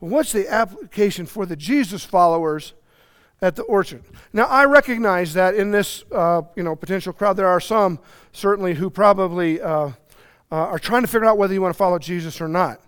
But 0.00 0.06
what's 0.06 0.32
the 0.32 0.48
application 0.48 1.26
for 1.26 1.44
the 1.44 1.56
Jesus 1.56 2.02
followers 2.02 2.72
at 3.42 3.56
the 3.56 3.62
orchard? 3.62 4.04
Now, 4.32 4.44
I 4.44 4.64
recognize 4.64 5.34
that 5.34 5.54
in 5.54 5.70
this, 5.70 6.04
uh, 6.10 6.42
you 6.56 6.62
know, 6.62 6.74
potential 6.74 7.12
crowd, 7.12 7.36
there 7.36 7.48
are 7.48 7.60
some 7.60 7.98
certainly 8.32 8.74
who 8.74 8.88
probably 8.88 9.60
uh, 10.54 10.68
are 10.68 10.78
trying 10.78 11.02
to 11.02 11.08
figure 11.08 11.26
out 11.26 11.36
whether 11.36 11.52
you 11.52 11.60
want 11.60 11.74
to 11.74 11.76
follow 11.76 11.98
Jesus 11.98 12.40
or 12.40 12.46
not. 12.46 12.80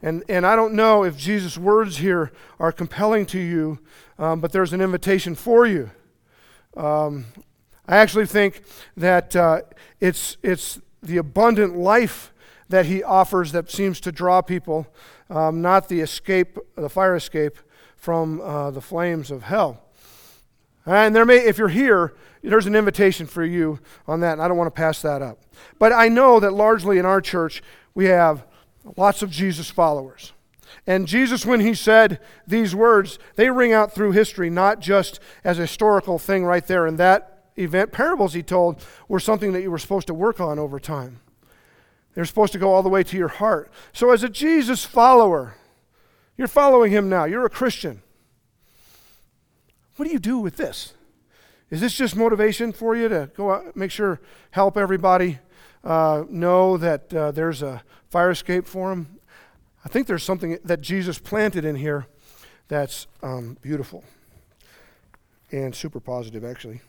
And, 0.00 0.24
and 0.26 0.46
I 0.46 0.56
don't 0.56 0.72
know 0.72 1.04
if 1.04 1.18
Jesus' 1.18 1.58
words 1.58 1.98
here 1.98 2.32
are 2.58 2.72
compelling 2.72 3.26
to 3.26 3.38
you, 3.38 3.78
um, 4.18 4.40
but 4.40 4.52
there's 4.52 4.72
an 4.72 4.80
invitation 4.80 5.34
for 5.34 5.66
you. 5.66 5.90
Um, 6.74 7.26
I 7.86 7.98
actually 7.98 8.24
think 8.24 8.62
that 8.96 9.36
uh, 9.36 9.60
it's, 10.00 10.38
it's 10.42 10.80
the 11.02 11.18
abundant 11.18 11.76
life 11.76 12.32
that 12.70 12.86
he 12.86 13.02
offers 13.02 13.52
that 13.52 13.70
seems 13.70 14.00
to 14.00 14.12
draw 14.12 14.40
people, 14.40 14.86
um, 15.28 15.60
not 15.60 15.88
the 15.88 16.00
escape, 16.00 16.56
the 16.74 16.88
fire 16.88 17.16
escape 17.16 17.58
from 17.96 18.40
uh, 18.40 18.70
the 18.70 18.80
flames 18.80 19.30
of 19.30 19.42
hell. 19.42 19.89
And 20.86 21.14
there 21.14 21.26
may, 21.26 21.38
if 21.38 21.58
you're 21.58 21.68
here, 21.68 22.14
there's 22.42 22.66
an 22.66 22.74
invitation 22.74 23.26
for 23.26 23.44
you 23.44 23.80
on 24.06 24.20
that, 24.20 24.32
and 24.32 24.42
I 24.42 24.48
don't 24.48 24.56
want 24.56 24.74
to 24.74 24.78
pass 24.78 25.02
that 25.02 25.22
up. 25.22 25.38
But 25.78 25.92
I 25.92 26.08
know 26.08 26.40
that 26.40 26.52
largely 26.52 26.98
in 26.98 27.04
our 27.04 27.20
church, 27.20 27.62
we 27.94 28.06
have 28.06 28.46
lots 28.96 29.22
of 29.22 29.30
Jesus 29.30 29.70
followers. 29.70 30.32
And 30.86 31.06
Jesus, 31.06 31.44
when 31.44 31.60
he 31.60 31.74
said 31.74 32.20
these 32.46 32.74
words, 32.74 33.18
they 33.36 33.50
ring 33.50 33.72
out 33.72 33.92
through 33.92 34.12
history, 34.12 34.48
not 34.48 34.80
just 34.80 35.20
as 35.44 35.58
a 35.58 35.62
historical 35.62 36.18
thing 36.18 36.44
right 36.44 36.66
there 36.66 36.86
in 36.86 36.96
that 36.96 37.50
event, 37.56 37.92
parables 37.92 38.32
he 38.32 38.42
told 38.42 38.82
were 39.08 39.20
something 39.20 39.52
that 39.52 39.62
you 39.62 39.70
were 39.70 39.78
supposed 39.78 40.06
to 40.06 40.14
work 40.14 40.40
on 40.40 40.58
over 40.58 40.80
time. 40.80 41.20
They're 42.14 42.24
supposed 42.24 42.52
to 42.52 42.58
go 42.58 42.72
all 42.72 42.82
the 42.82 42.88
way 42.88 43.02
to 43.04 43.16
your 43.16 43.28
heart. 43.28 43.70
So, 43.92 44.10
as 44.10 44.22
a 44.24 44.28
Jesus 44.28 44.84
follower, 44.84 45.54
you're 46.36 46.48
following 46.48 46.90
him 46.90 47.08
now, 47.08 47.24
you're 47.24 47.46
a 47.46 47.50
Christian. 47.50 48.02
What 50.00 50.06
do 50.06 50.14
you 50.14 50.18
do 50.18 50.38
with 50.38 50.56
this? 50.56 50.94
Is 51.68 51.82
this 51.82 51.92
just 51.92 52.16
motivation 52.16 52.72
for 52.72 52.96
you 52.96 53.06
to 53.10 53.30
go 53.36 53.52
out, 53.52 53.76
make 53.76 53.90
sure, 53.90 54.18
help 54.50 54.78
everybody 54.78 55.40
uh, 55.84 56.24
know 56.30 56.78
that 56.78 57.12
uh, 57.12 57.32
there's 57.32 57.60
a 57.60 57.82
fire 58.08 58.30
escape 58.30 58.64
for 58.64 58.88
them? 58.88 59.18
I 59.84 59.90
think 59.90 60.06
there's 60.06 60.22
something 60.22 60.58
that 60.64 60.80
Jesus 60.80 61.18
planted 61.18 61.66
in 61.66 61.76
here 61.76 62.06
that's 62.66 63.08
um, 63.22 63.58
beautiful 63.60 64.02
and 65.52 65.74
super 65.74 66.00
positive, 66.00 66.46
actually 66.46 66.80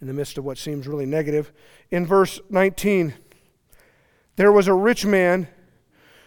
in 0.00 0.06
the 0.06 0.14
midst 0.14 0.38
of 0.38 0.46
what 0.46 0.56
seems 0.56 0.88
really 0.88 1.04
negative. 1.04 1.52
In 1.90 2.06
verse 2.06 2.40
19, 2.48 3.12
there 4.36 4.52
was 4.52 4.68
a 4.68 4.74
rich 4.74 5.04
man 5.04 5.48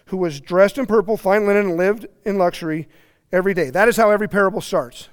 who 0.05 0.17
was 0.17 0.39
dressed 0.39 0.77
in 0.77 0.85
purple, 0.85 1.17
fine 1.17 1.47
linen, 1.47 1.69
and 1.69 1.77
lived 1.77 2.05
in 2.25 2.37
luxury 2.37 2.87
every 3.31 3.55
day. 3.55 3.71
That 3.71 3.87
is 3.87 3.97
how 3.97 4.11
every 4.11 4.29
parable 4.29 4.61
starts. 4.61 5.09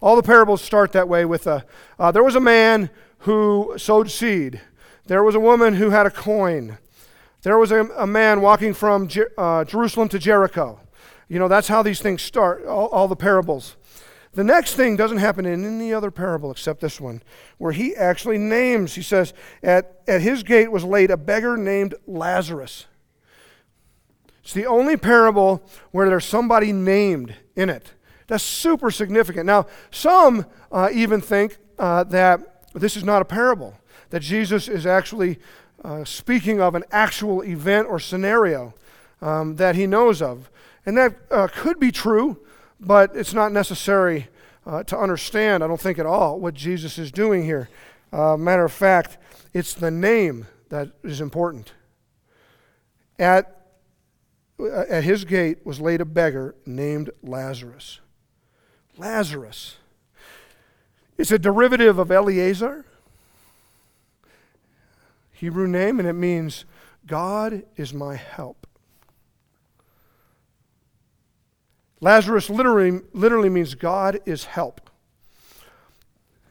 All 0.00 0.16
the 0.16 0.22
parables 0.22 0.62
start 0.62 0.92
that 0.92 1.08
way 1.08 1.24
with 1.24 1.46
a, 1.46 1.64
uh, 1.98 2.10
there 2.10 2.24
was 2.24 2.34
a 2.34 2.40
man 2.40 2.88
who 3.18 3.74
sowed 3.76 4.10
seed. 4.10 4.60
There 5.06 5.22
was 5.22 5.34
a 5.34 5.40
woman 5.40 5.74
who 5.74 5.90
had 5.90 6.06
a 6.06 6.10
coin. 6.10 6.78
There 7.42 7.58
was 7.58 7.70
a, 7.70 7.84
a 7.96 8.06
man 8.06 8.40
walking 8.40 8.72
from 8.72 9.08
uh, 9.36 9.64
Jerusalem 9.64 10.08
to 10.10 10.18
Jericho. 10.18 10.80
You 11.28 11.38
know, 11.38 11.48
that's 11.48 11.68
how 11.68 11.82
these 11.82 12.00
things 12.00 12.22
start, 12.22 12.64
all, 12.64 12.88
all 12.88 13.08
the 13.08 13.16
parables. 13.16 13.76
The 14.32 14.44
next 14.44 14.74
thing 14.74 14.96
doesn't 14.96 15.18
happen 15.18 15.44
in 15.44 15.64
any 15.64 15.92
other 15.92 16.10
parable 16.10 16.50
except 16.50 16.80
this 16.80 17.00
one, 17.00 17.22
where 17.58 17.72
he 17.72 17.94
actually 17.94 18.38
names, 18.38 18.94
he 18.94 19.02
says, 19.02 19.34
at, 19.62 20.00
at 20.06 20.22
his 20.22 20.42
gate 20.42 20.70
was 20.70 20.84
laid 20.84 21.10
a 21.10 21.16
beggar 21.16 21.56
named 21.56 21.94
Lazarus. 22.06 22.86
It's 24.42 24.54
the 24.54 24.66
only 24.66 24.96
parable 24.96 25.62
where 25.90 26.08
there's 26.08 26.24
somebody 26.24 26.72
named 26.72 27.34
in 27.54 27.68
it. 27.68 27.92
That's 28.30 28.44
super 28.44 28.90
significant. 28.90 29.44
Now, 29.44 29.66
some 29.90 30.46
uh, 30.72 30.88
even 30.92 31.20
think 31.20 31.58
uh, 31.78 32.04
that 32.04 32.64
this 32.72 32.96
is 32.96 33.04
not 33.04 33.20
a 33.20 33.24
parable, 33.26 33.74
that 34.08 34.20
Jesus 34.20 34.68
is 34.68 34.86
actually 34.86 35.38
uh, 35.84 36.04
speaking 36.04 36.60
of 36.60 36.74
an 36.74 36.84
actual 36.90 37.42
event 37.42 37.88
or 37.88 37.98
scenario 37.98 38.72
um, 39.20 39.56
that 39.56 39.74
he 39.74 39.86
knows 39.86 40.22
of. 40.22 40.50
And 40.86 40.96
that 40.96 41.16
uh, 41.30 41.48
could 41.52 41.78
be 41.78 41.92
true 41.92 42.38
but 42.80 43.14
it's 43.14 43.34
not 43.34 43.52
necessary 43.52 44.28
uh, 44.66 44.82
to 44.84 44.98
understand, 44.98 45.62
I 45.62 45.66
don't 45.66 45.80
think 45.80 45.98
at 45.98 46.06
all, 46.06 46.40
what 46.40 46.54
Jesus 46.54 46.98
is 46.98 47.12
doing 47.12 47.44
here. 47.44 47.68
Uh, 48.12 48.36
matter 48.36 48.64
of 48.64 48.72
fact, 48.72 49.18
it's 49.52 49.74
the 49.74 49.90
name 49.90 50.46
that 50.70 50.90
is 51.02 51.20
important. 51.20 51.72
At, 53.18 53.66
at 54.58 55.04
his 55.04 55.24
gate 55.24 55.64
was 55.64 55.80
laid 55.80 56.00
a 56.00 56.04
beggar 56.04 56.54
named 56.64 57.10
Lazarus. 57.22 58.00
Lazarus. 59.00 59.78
It's 61.16 61.30
a 61.30 61.38
derivative 61.38 61.98
of 61.98 62.10
Eleazar, 62.10 62.84
Hebrew 65.32 65.66
name, 65.66 65.98
and 65.98 66.06
it 66.06 66.12
means 66.12 66.66
God 67.06 67.62
is 67.76 67.94
my 67.94 68.16
help. 68.16 68.66
Lazarus 72.02 72.50
literally, 72.50 73.00
literally 73.14 73.48
means 73.48 73.74
God 73.74 74.20
is 74.26 74.44
help. 74.44 74.90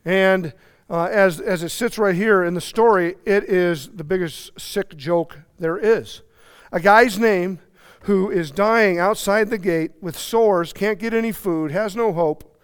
And 0.04 0.54
uh, 0.90 1.04
as, 1.04 1.40
as 1.40 1.62
it 1.62 1.70
sits 1.70 2.00
right 2.00 2.16
here 2.16 2.44
in 2.44 2.56
the 2.56 2.62
story, 2.62 3.16
it 3.26 3.44
is 3.44 3.90
the 3.90 4.04
biggest 4.04 4.60
sick 4.60 4.98
joke 4.98 5.38
there 5.60 5.78
is. 5.78 6.24
A 6.72 6.80
guy's 6.80 7.20
name 7.20 7.60
who 8.04 8.30
is 8.30 8.52
dying 8.52 8.98
outside 8.98 9.50
the 9.50 9.58
gate 9.58 9.92
with 10.02 10.18
sores, 10.18 10.74
can't 10.74 11.00
get 11.00 11.14
any 11.14 11.32
food, 11.32 11.72
has 11.72 11.96
no 11.96 12.14
hope, 12.14 12.58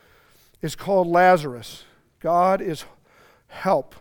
is 0.61 0.75
called 0.75 1.07
Lazarus. 1.07 1.83
God 2.19 2.61
is 2.61 2.85
help. 3.47 3.95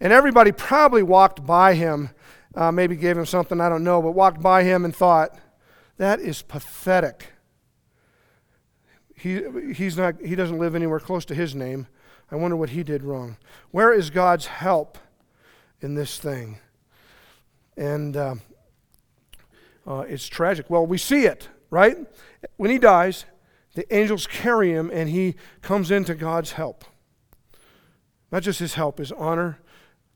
And 0.00 0.12
everybody 0.12 0.52
probably 0.52 1.02
walked 1.02 1.44
by 1.44 1.74
him, 1.74 2.10
uh, 2.54 2.70
maybe 2.70 2.96
gave 2.96 3.18
him 3.18 3.26
something, 3.26 3.60
I 3.60 3.68
don't 3.68 3.84
know, 3.84 4.00
but 4.00 4.12
walked 4.12 4.40
by 4.40 4.62
him 4.62 4.84
and 4.84 4.94
thought, 4.94 5.36
that 5.96 6.20
is 6.20 6.42
pathetic. 6.42 7.26
He, 9.14 9.42
he's 9.74 9.96
not, 9.96 10.14
he 10.24 10.36
doesn't 10.36 10.58
live 10.58 10.76
anywhere 10.76 11.00
close 11.00 11.24
to 11.26 11.34
his 11.34 11.54
name. 11.54 11.88
I 12.30 12.36
wonder 12.36 12.56
what 12.56 12.70
he 12.70 12.84
did 12.84 13.02
wrong. 13.02 13.36
Where 13.72 13.92
is 13.92 14.10
God's 14.10 14.46
help 14.46 14.96
in 15.80 15.94
this 15.94 16.18
thing? 16.18 16.58
And 17.76 18.16
uh, 18.16 18.34
uh, 19.88 20.04
it's 20.06 20.28
tragic. 20.28 20.68
Well, 20.68 20.86
we 20.86 20.98
see 20.98 21.24
it, 21.24 21.48
right? 21.70 21.96
When 22.58 22.70
he 22.70 22.78
dies, 22.78 23.24
the 23.74 23.92
angels 23.94 24.26
carry 24.26 24.70
him 24.70 24.90
and 24.92 25.08
he 25.08 25.34
comes 25.62 25.90
into 25.90 26.14
God's 26.14 26.52
help. 26.52 26.84
Not 28.30 28.42
just 28.42 28.58
his 28.58 28.74
help, 28.74 28.98
his 28.98 29.10
honor. 29.12 29.58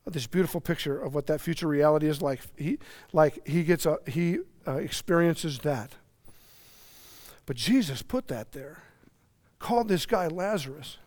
This 0.04 0.26
beautiful 0.26 0.60
picture 0.60 0.98
of 0.98 1.14
what 1.14 1.26
that 1.28 1.40
future 1.40 1.68
reality 1.68 2.08
is 2.08 2.20
like. 2.20 2.40
He, 2.56 2.78
like 3.12 3.46
he 3.46 3.62
gets 3.62 3.86
a, 3.86 3.98
he 4.06 4.40
uh, 4.66 4.72
experiences 4.72 5.60
that. 5.60 5.92
But 7.46 7.56
Jesus 7.56 8.02
put 8.02 8.28
that 8.28 8.52
there, 8.52 8.82
called 9.58 9.88
this 9.88 10.04
guy 10.04 10.26
Lazarus 10.26 10.98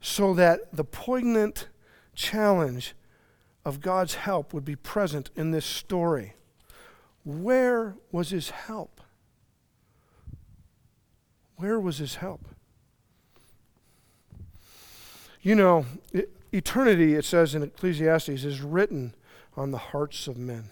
so 0.00 0.34
that 0.34 0.74
the 0.74 0.84
poignant 0.84 1.68
challenge 2.14 2.94
of 3.64 3.80
God's 3.80 4.14
help 4.14 4.52
would 4.52 4.64
be 4.64 4.76
present 4.76 5.30
in 5.36 5.50
this 5.50 5.66
story. 5.66 6.35
Where 7.26 7.96
was 8.12 8.30
his 8.30 8.50
help? 8.50 9.00
Where 11.56 11.80
was 11.80 11.98
his 11.98 12.14
help? 12.16 12.46
You 15.42 15.56
know, 15.56 15.86
eternity, 16.52 17.14
it 17.14 17.24
says 17.24 17.56
in 17.56 17.64
Ecclesiastes, 17.64 18.28
is 18.28 18.62
written 18.62 19.12
on 19.56 19.72
the 19.72 19.78
hearts 19.78 20.28
of 20.28 20.38
men. 20.38 20.70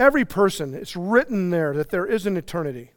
Every 0.00 0.24
person, 0.24 0.74
it's 0.74 0.96
written 0.96 1.50
there 1.50 1.72
that 1.74 1.90
there 1.90 2.06
is 2.06 2.26
an 2.26 2.36
eternity. 2.36 2.90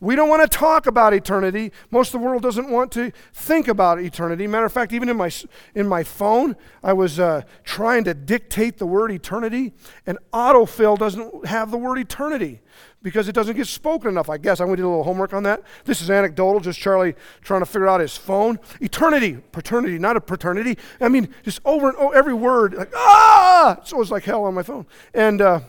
We 0.00 0.16
don't 0.16 0.30
want 0.30 0.50
to 0.50 0.58
talk 0.58 0.86
about 0.86 1.12
eternity. 1.12 1.72
Most 1.90 2.14
of 2.14 2.20
the 2.20 2.26
world 2.26 2.42
doesn't 2.42 2.70
want 2.70 2.90
to 2.92 3.12
think 3.34 3.68
about 3.68 4.00
eternity. 4.00 4.46
Matter 4.46 4.64
of 4.64 4.72
fact, 4.72 4.94
even 4.94 5.10
in 5.10 5.16
my, 5.16 5.30
in 5.74 5.86
my 5.86 6.02
phone, 6.02 6.56
I 6.82 6.94
was 6.94 7.20
uh, 7.20 7.42
trying 7.64 8.04
to 8.04 8.14
dictate 8.14 8.78
the 8.78 8.86
word 8.86 9.12
eternity, 9.12 9.74
and 10.06 10.18
autofill 10.32 10.98
doesn't 10.98 11.46
have 11.46 11.70
the 11.70 11.76
word 11.76 11.98
eternity 11.98 12.62
because 13.02 13.28
it 13.28 13.34
doesn't 13.34 13.56
get 13.56 13.66
spoken 13.66 14.08
enough, 14.10 14.30
I 14.30 14.38
guess. 14.38 14.60
I'm 14.60 14.68
going 14.68 14.78
to 14.78 14.82
do 14.82 14.88
a 14.88 14.90
little 14.90 15.04
homework 15.04 15.34
on 15.34 15.42
that. 15.42 15.62
This 15.84 16.00
is 16.00 16.10
anecdotal, 16.10 16.60
just 16.60 16.78
Charley 16.78 17.14
trying 17.42 17.60
to 17.60 17.66
figure 17.66 17.88
out 17.88 18.00
his 18.00 18.16
phone. 18.16 18.58
Eternity, 18.80 19.38
paternity, 19.52 19.98
not 19.98 20.16
a 20.16 20.20
paternity. 20.20 20.78
I 21.00 21.08
mean, 21.08 21.28
just 21.42 21.60
over 21.66 21.90
and 21.90 21.98
over, 21.98 22.14
every 22.14 22.34
word, 22.34 22.72
like, 22.74 22.92
ah! 22.94 23.80
So 23.84 24.00
it's 24.00 24.10
like 24.10 24.24
hell 24.24 24.44
on 24.44 24.54
my 24.54 24.62
phone. 24.62 24.86
And, 25.12 25.42
uh, 25.42 25.60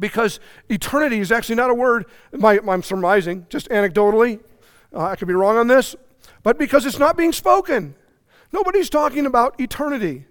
because 0.00 0.40
eternity 0.68 1.20
is 1.20 1.30
actually 1.30 1.54
not 1.54 1.70
a 1.70 1.74
word, 1.74 2.06
my, 2.32 2.58
I'm 2.66 2.82
surmising, 2.82 3.46
just 3.48 3.68
anecdotally. 3.68 4.40
Uh, 4.92 5.04
I 5.04 5.16
could 5.16 5.28
be 5.28 5.34
wrong 5.34 5.56
on 5.56 5.68
this, 5.68 5.94
but 6.42 6.58
because 6.58 6.86
it's 6.86 6.98
not 6.98 7.16
being 7.16 7.32
spoken. 7.32 7.94
Nobody's 8.52 8.90
talking 8.90 9.26
about 9.26 9.60
eternity. 9.60 10.24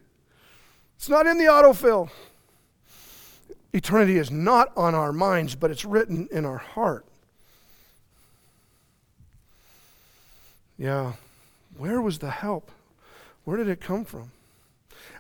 It's 0.98 1.08
not 1.08 1.26
in 1.28 1.38
the 1.38 1.46
autofill. 1.46 2.10
Eternity 3.72 4.18
is 4.18 4.32
not 4.32 4.74
on 4.76 4.96
our 4.96 5.14
minds, 5.14 5.56
but 5.56 5.72
it's 5.72 5.86
written 5.86 6.28
in 6.32 6.44
our 6.44 6.58
heart. 6.58 7.06
Yeah. 10.78 11.14
Where 11.78 12.02
was 12.02 12.20
the 12.20 12.32
help? 12.32 12.72
Where 13.46 13.58
did 13.58 13.70
it 13.70 13.80
come 13.80 14.04
from? 14.04 14.32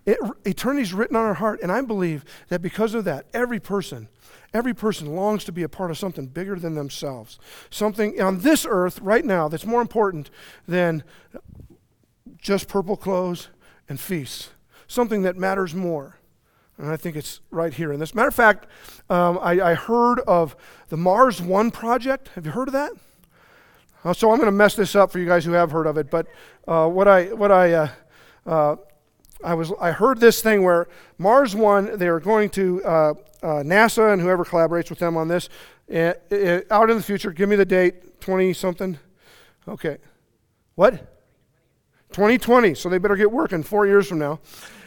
Eternity 0.05 0.81
is 0.81 0.93
written 0.93 1.15
on 1.15 1.25
our 1.25 1.35
heart, 1.35 1.59
and 1.61 1.71
I 1.71 1.81
believe 1.81 2.25
that 2.47 2.61
because 2.61 2.93
of 2.93 3.03
that, 3.05 3.25
every 3.33 3.59
person 3.59 4.07
Every 4.53 4.73
person 4.73 5.15
longs 5.15 5.43
to 5.45 5.51
be 5.51 5.61
a 5.63 5.69
part 5.69 5.91
of 5.91 5.97
something 5.97 6.25
bigger 6.25 6.55
than 6.55 6.73
themselves. 6.73 7.37
Something 7.69 8.19
on 8.19 8.39
this 8.39 8.65
earth 8.67 8.99
right 8.99 9.23
now 9.23 9.47
that's 9.47 9.65
more 9.65 9.81
important 9.81 10.31
than 10.67 11.03
just 12.41 12.67
purple 12.67 12.97
clothes 12.97 13.49
and 13.87 13.99
feasts. 13.99 14.49
Something 14.87 15.21
that 15.21 15.37
matters 15.37 15.75
more. 15.75 16.17
And 16.79 16.89
I 16.89 16.97
think 16.97 17.15
it's 17.15 17.41
right 17.51 17.73
here 17.73 17.91
in 17.91 17.99
this. 17.99 18.15
Matter 18.15 18.29
of 18.29 18.35
fact, 18.35 18.65
um, 19.09 19.37
I, 19.39 19.59
I, 19.61 19.73
heard 19.75 20.21
of 20.21 20.55
the 20.87 20.97
Mars 20.97 21.41
One 21.41 21.71
project. 21.71 22.29
Have 22.29 22.45
you 22.45 22.53
heard 22.53 22.69
of 22.69 22.73
that? 22.73 22.93
Uh, 24.03 24.13
so 24.13 24.31
I'm 24.31 24.37
going 24.37 24.47
to 24.47 24.51
mess 24.51 24.75
this 24.75 24.95
up 24.95 25.11
for 25.11 25.19
you 25.19 25.25
guys 25.25 25.43
who 25.43 25.51
have 25.51 25.71
heard 25.71 25.87
of 25.87 25.97
it. 25.97 26.09
But 26.09 26.27
uh, 26.67 26.87
what 26.87 27.07
I 27.07 27.33
what 27.33 27.51
I 27.51 27.73
uh, 27.73 27.89
uh 28.45 28.75
I 29.43 29.53
was 29.53 29.71
I 29.79 29.91
heard 29.91 30.19
this 30.19 30.41
thing 30.41 30.63
where 30.63 30.87
Mars 31.17 31.55
One 31.55 31.97
they 31.97 32.07
are 32.07 32.19
going 32.19 32.49
to 32.51 32.83
uh, 32.83 32.89
uh, 32.89 33.13
NASA 33.63 34.11
and 34.11 34.21
whoever 34.21 34.43
collaborates 34.43 34.89
with 34.89 34.99
them 34.99 35.15
on 35.15 35.27
this 35.27 35.49
uh, 35.93 36.13
uh, 36.31 36.61
out 36.69 36.89
in 36.89 36.97
the 36.97 37.03
future. 37.03 37.31
Give 37.31 37.47
me 37.47 37.55
the 37.55 37.65
date, 37.65 38.19
20 38.21 38.53
something. 38.53 38.99
Okay. 39.67 39.97
What? 40.75 40.93
2020. 42.11 42.73
So 42.75 42.89
they 42.89 42.97
better 42.97 43.15
get 43.15 43.31
working 43.31 43.63
four 43.63 43.85
years 43.87 44.07
from 44.07 44.19
now. 44.19 44.39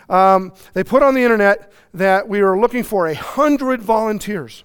Um, 0.08 0.52
they 0.74 0.84
put 0.84 1.02
on 1.02 1.14
the 1.14 1.22
internet 1.22 1.72
that 1.94 2.28
we 2.28 2.40
are 2.40 2.58
looking 2.58 2.82
for 2.82 3.06
a 3.06 3.14
hundred 3.14 3.80
volunteers. 3.80 4.64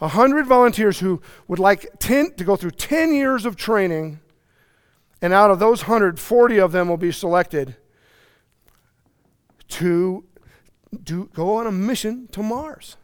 A 0.00 0.08
hundred 0.08 0.46
volunteers 0.46 0.98
who 0.98 1.22
would 1.46 1.60
like 1.60 1.86
10, 2.00 2.32
to 2.34 2.44
go 2.44 2.56
through 2.56 2.72
10 2.72 3.14
years 3.14 3.46
of 3.46 3.54
training, 3.54 4.18
and 5.20 5.32
out 5.32 5.52
of 5.52 5.60
those 5.60 5.82
100, 5.82 6.18
40 6.18 6.58
of 6.58 6.72
them 6.72 6.88
will 6.88 6.96
be 6.96 7.12
selected 7.12 7.76
to 9.72 10.24
do, 11.02 11.30
go 11.32 11.56
on 11.56 11.66
a 11.66 11.72
mission 11.72 12.28
to 12.32 12.42
Mars. 12.42 12.96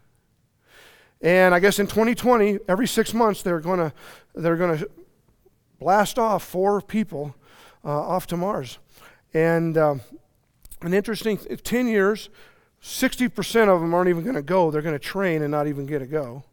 And 1.20 1.54
I 1.54 1.61
guess 1.61 1.78
in 1.78 1.87
2020, 1.87 2.59
every 2.68 2.87
six 2.87 3.12
months, 3.12 3.42
they're 3.42 3.61
going 3.61 3.78
to 3.78 3.92
they're 4.35 4.57
going 4.57 4.78
to 4.78 4.90
blast 5.81 6.18
off 6.18 6.44
four 6.44 6.81
people 6.81 7.35
uh, 7.85 7.88
off 7.88 8.26
to 8.28 8.37
Mars. 8.37 8.78
And 9.35 9.76
um, 9.76 10.00
an 10.83 10.94
interesting 10.94 11.38
10 11.38 11.88
years, 11.88 12.28
60% 12.83 13.68
of 13.68 13.81
them 13.81 13.94
aren't 13.94 14.09
even 14.09 14.22
going 14.22 14.37
to 14.37 14.42
go. 14.42 14.70
They're 14.70 14.83
going 14.83 14.94
to 14.94 14.98
train 14.98 15.42
and 15.42 15.50
not 15.50 15.66
even 15.66 15.87
get 15.87 15.98
to 15.98 16.07
go. 16.07 16.44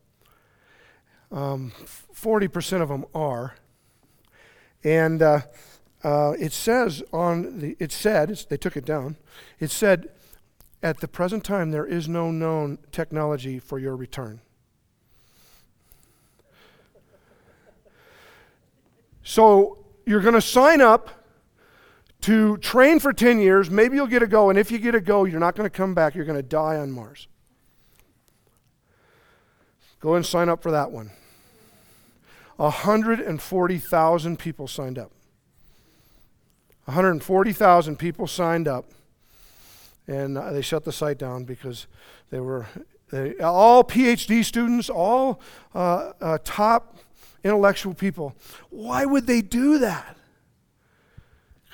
Um, 1.31 1.71
40% 2.13 2.81
of 2.81 2.89
them 2.89 3.05
are. 3.13 3.55
And 4.83 5.21
uh, 5.21 5.41
uh, 6.05 6.33
it 6.37 6.53
says 6.53 7.01
on 7.11 7.57
the, 7.57 7.75
it 7.79 7.91
said, 7.91 8.29
they 8.49 8.57
took 8.57 8.77
it 8.77 8.85
down, 8.85 9.15
it 9.59 9.71
said 9.71 10.09
at 10.83 10.99
the 10.99 11.07
present 11.07 11.43
time, 11.43 11.71
there 11.71 11.87
is 11.87 12.07
no 12.07 12.29
known 12.29 12.77
technology 12.91 13.57
for 13.57 13.79
your 13.79 13.95
return. 13.95 14.39
So 19.23 19.83
you're 20.05 20.21
going 20.21 20.35
to 20.35 20.41
sign 20.41 20.79
up 20.79 21.25
to 22.21 22.57
train 22.57 22.99
for 22.99 23.11
10 23.11 23.39
years. 23.39 23.71
Maybe 23.71 23.95
you'll 23.95 24.05
get 24.05 24.21
a 24.21 24.27
go. 24.27 24.51
And 24.51 24.59
if 24.59 24.69
you 24.69 24.77
get 24.77 24.93
a 24.93 25.01
go, 25.01 25.25
you're 25.25 25.39
not 25.39 25.55
going 25.55 25.67
to 25.67 25.75
come 25.75 25.95
back. 25.95 26.13
You're 26.13 26.25
going 26.25 26.37
to 26.37 26.43
die 26.43 26.75
on 26.77 26.91
Mars. 26.91 27.27
Go 30.01 30.13
and 30.13 30.23
sign 30.23 30.49
up 30.49 30.61
for 30.61 30.69
that 30.69 30.91
one. 30.91 31.09
140,000 32.57 34.37
people 34.37 34.67
signed 34.67 34.99
up. 34.99 35.14
140,000 36.85 37.97
people 37.97 38.27
signed 38.27 38.67
up 38.67 38.85
and 40.07 40.37
uh, 40.37 40.51
they 40.51 40.61
shut 40.61 40.83
the 40.83 40.91
site 40.91 41.17
down 41.17 41.43
because 41.43 41.87
they 42.29 42.39
were 42.39 42.67
they, 43.11 43.37
all 43.39 43.83
PhD 43.83 44.43
students, 44.43 44.89
all 44.89 45.39
uh, 45.73 46.11
uh, 46.21 46.37
top 46.43 46.97
intellectual 47.43 47.93
people. 47.93 48.35
Why 48.69 49.05
would 49.05 49.27
they 49.27 49.41
do 49.41 49.79
that? 49.79 50.15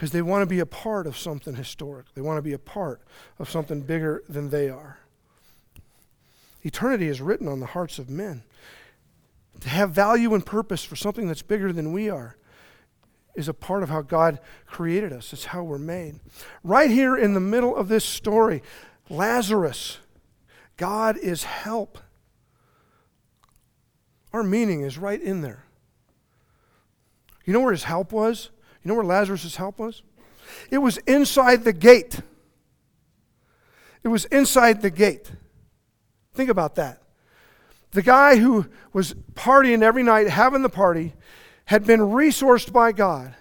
because 0.01 0.13
they 0.13 0.23
want 0.23 0.41
to 0.41 0.47
be 0.47 0.59
a 0.59 0.65
part 0.65 1.05
of 1.05 1.15
something 1.15 1.53
historic. 1.53 2.07
They 2.15 2.21
want 2.21 2.39
to 2.39 2.41
be 2.41 2.53
a 2.53 2.57
part 2.57 3.01
of 3.37 3.47
something 3.47 3.81
bigger 3.81 4.23
than 4.27 4.49
they 4.49 4.67
are. 4.67 4.97
Eternity 6.63 7.07
is 7.07 7.21
written 7.21 7.47
on 7.47 7.59
the 7.59 7.67
hearts 7.67 7.99
of 7.99 8.09
men. 8.09 8.41
To 9.59 9.69
have 9.69 9.91
value 9.91 10.33
and 10.33 10.43
purpose 10.43 10.83
for 10.83 10.95
something 10.95 11.27
that's 11.27 11.43
bigger 11.43 11.71
than 11.71 11.93
we 11.93 12.09
are 12.09 12.35
is 13.35 13.47
a 13.47 13.53
part 13.53 13.83
of 13.83 13.89
how 13.89 14.01
God 14.01 14.39
created 14.65 15.13
us. 15.13 15.33
It's 15.33 15.45
how 15.45 15.63
we're 15.63 15.77
made. 15.77 16.19
Right 16.63 16.89
here 16.89 17.15
in 17.15 17.33
the 17.33 17.39
middle 17.39 17.75
of 17.75 17.87
this 17.87 18.05
story, 18.05 18.61
Lazarus, 19.09 19.99
God 20.77 21.17
is 21.17 21.43
help. 21.43 21.97
Our 24.33 24.43
meaning 24.43 24.81
is 24.81 24.97
right 24.97 25.21
in 25.21 25.41
there. 25.41 25.65
You 27.45 27.53
know 27.53 27.61
where 27.61 27.71
his 27.71 27.83
help 27.83 28.11
was? 28.11 28.49
You 28.83 28.89
know 28.89 28.95
where 28.95 29.03
Lazarus' 29.03 29.55
help 29.55 29.79
was? 29.79 30.03
It 30.69 30.79
was 30.79 30.97
inside 30.99 31.63
the 31.63 31.73
gate. 31.73 32.21
It 34.03 34.07
was 34.07 34.25
inside 34.25 34.81
the 34.81 34.89
gate. 34.89 35.31
Think 36.33 36.49
about 36.49 36.75
that. 36.75 37.01
The 37.91 38.01
guy 38.01 38.37
who 38.37 38.67
was 38.93 39.13
partying 39.33 39.83
every 39.83 40.03
night, 40.03 40.29
having 40.29 40.61
the 40.61 40.69
party, 40.69 41.13
had 41.65 41.85
been 41.85 41.99
resourced 41.99 42.71
by 42.71 42.91
God 42.91 43.35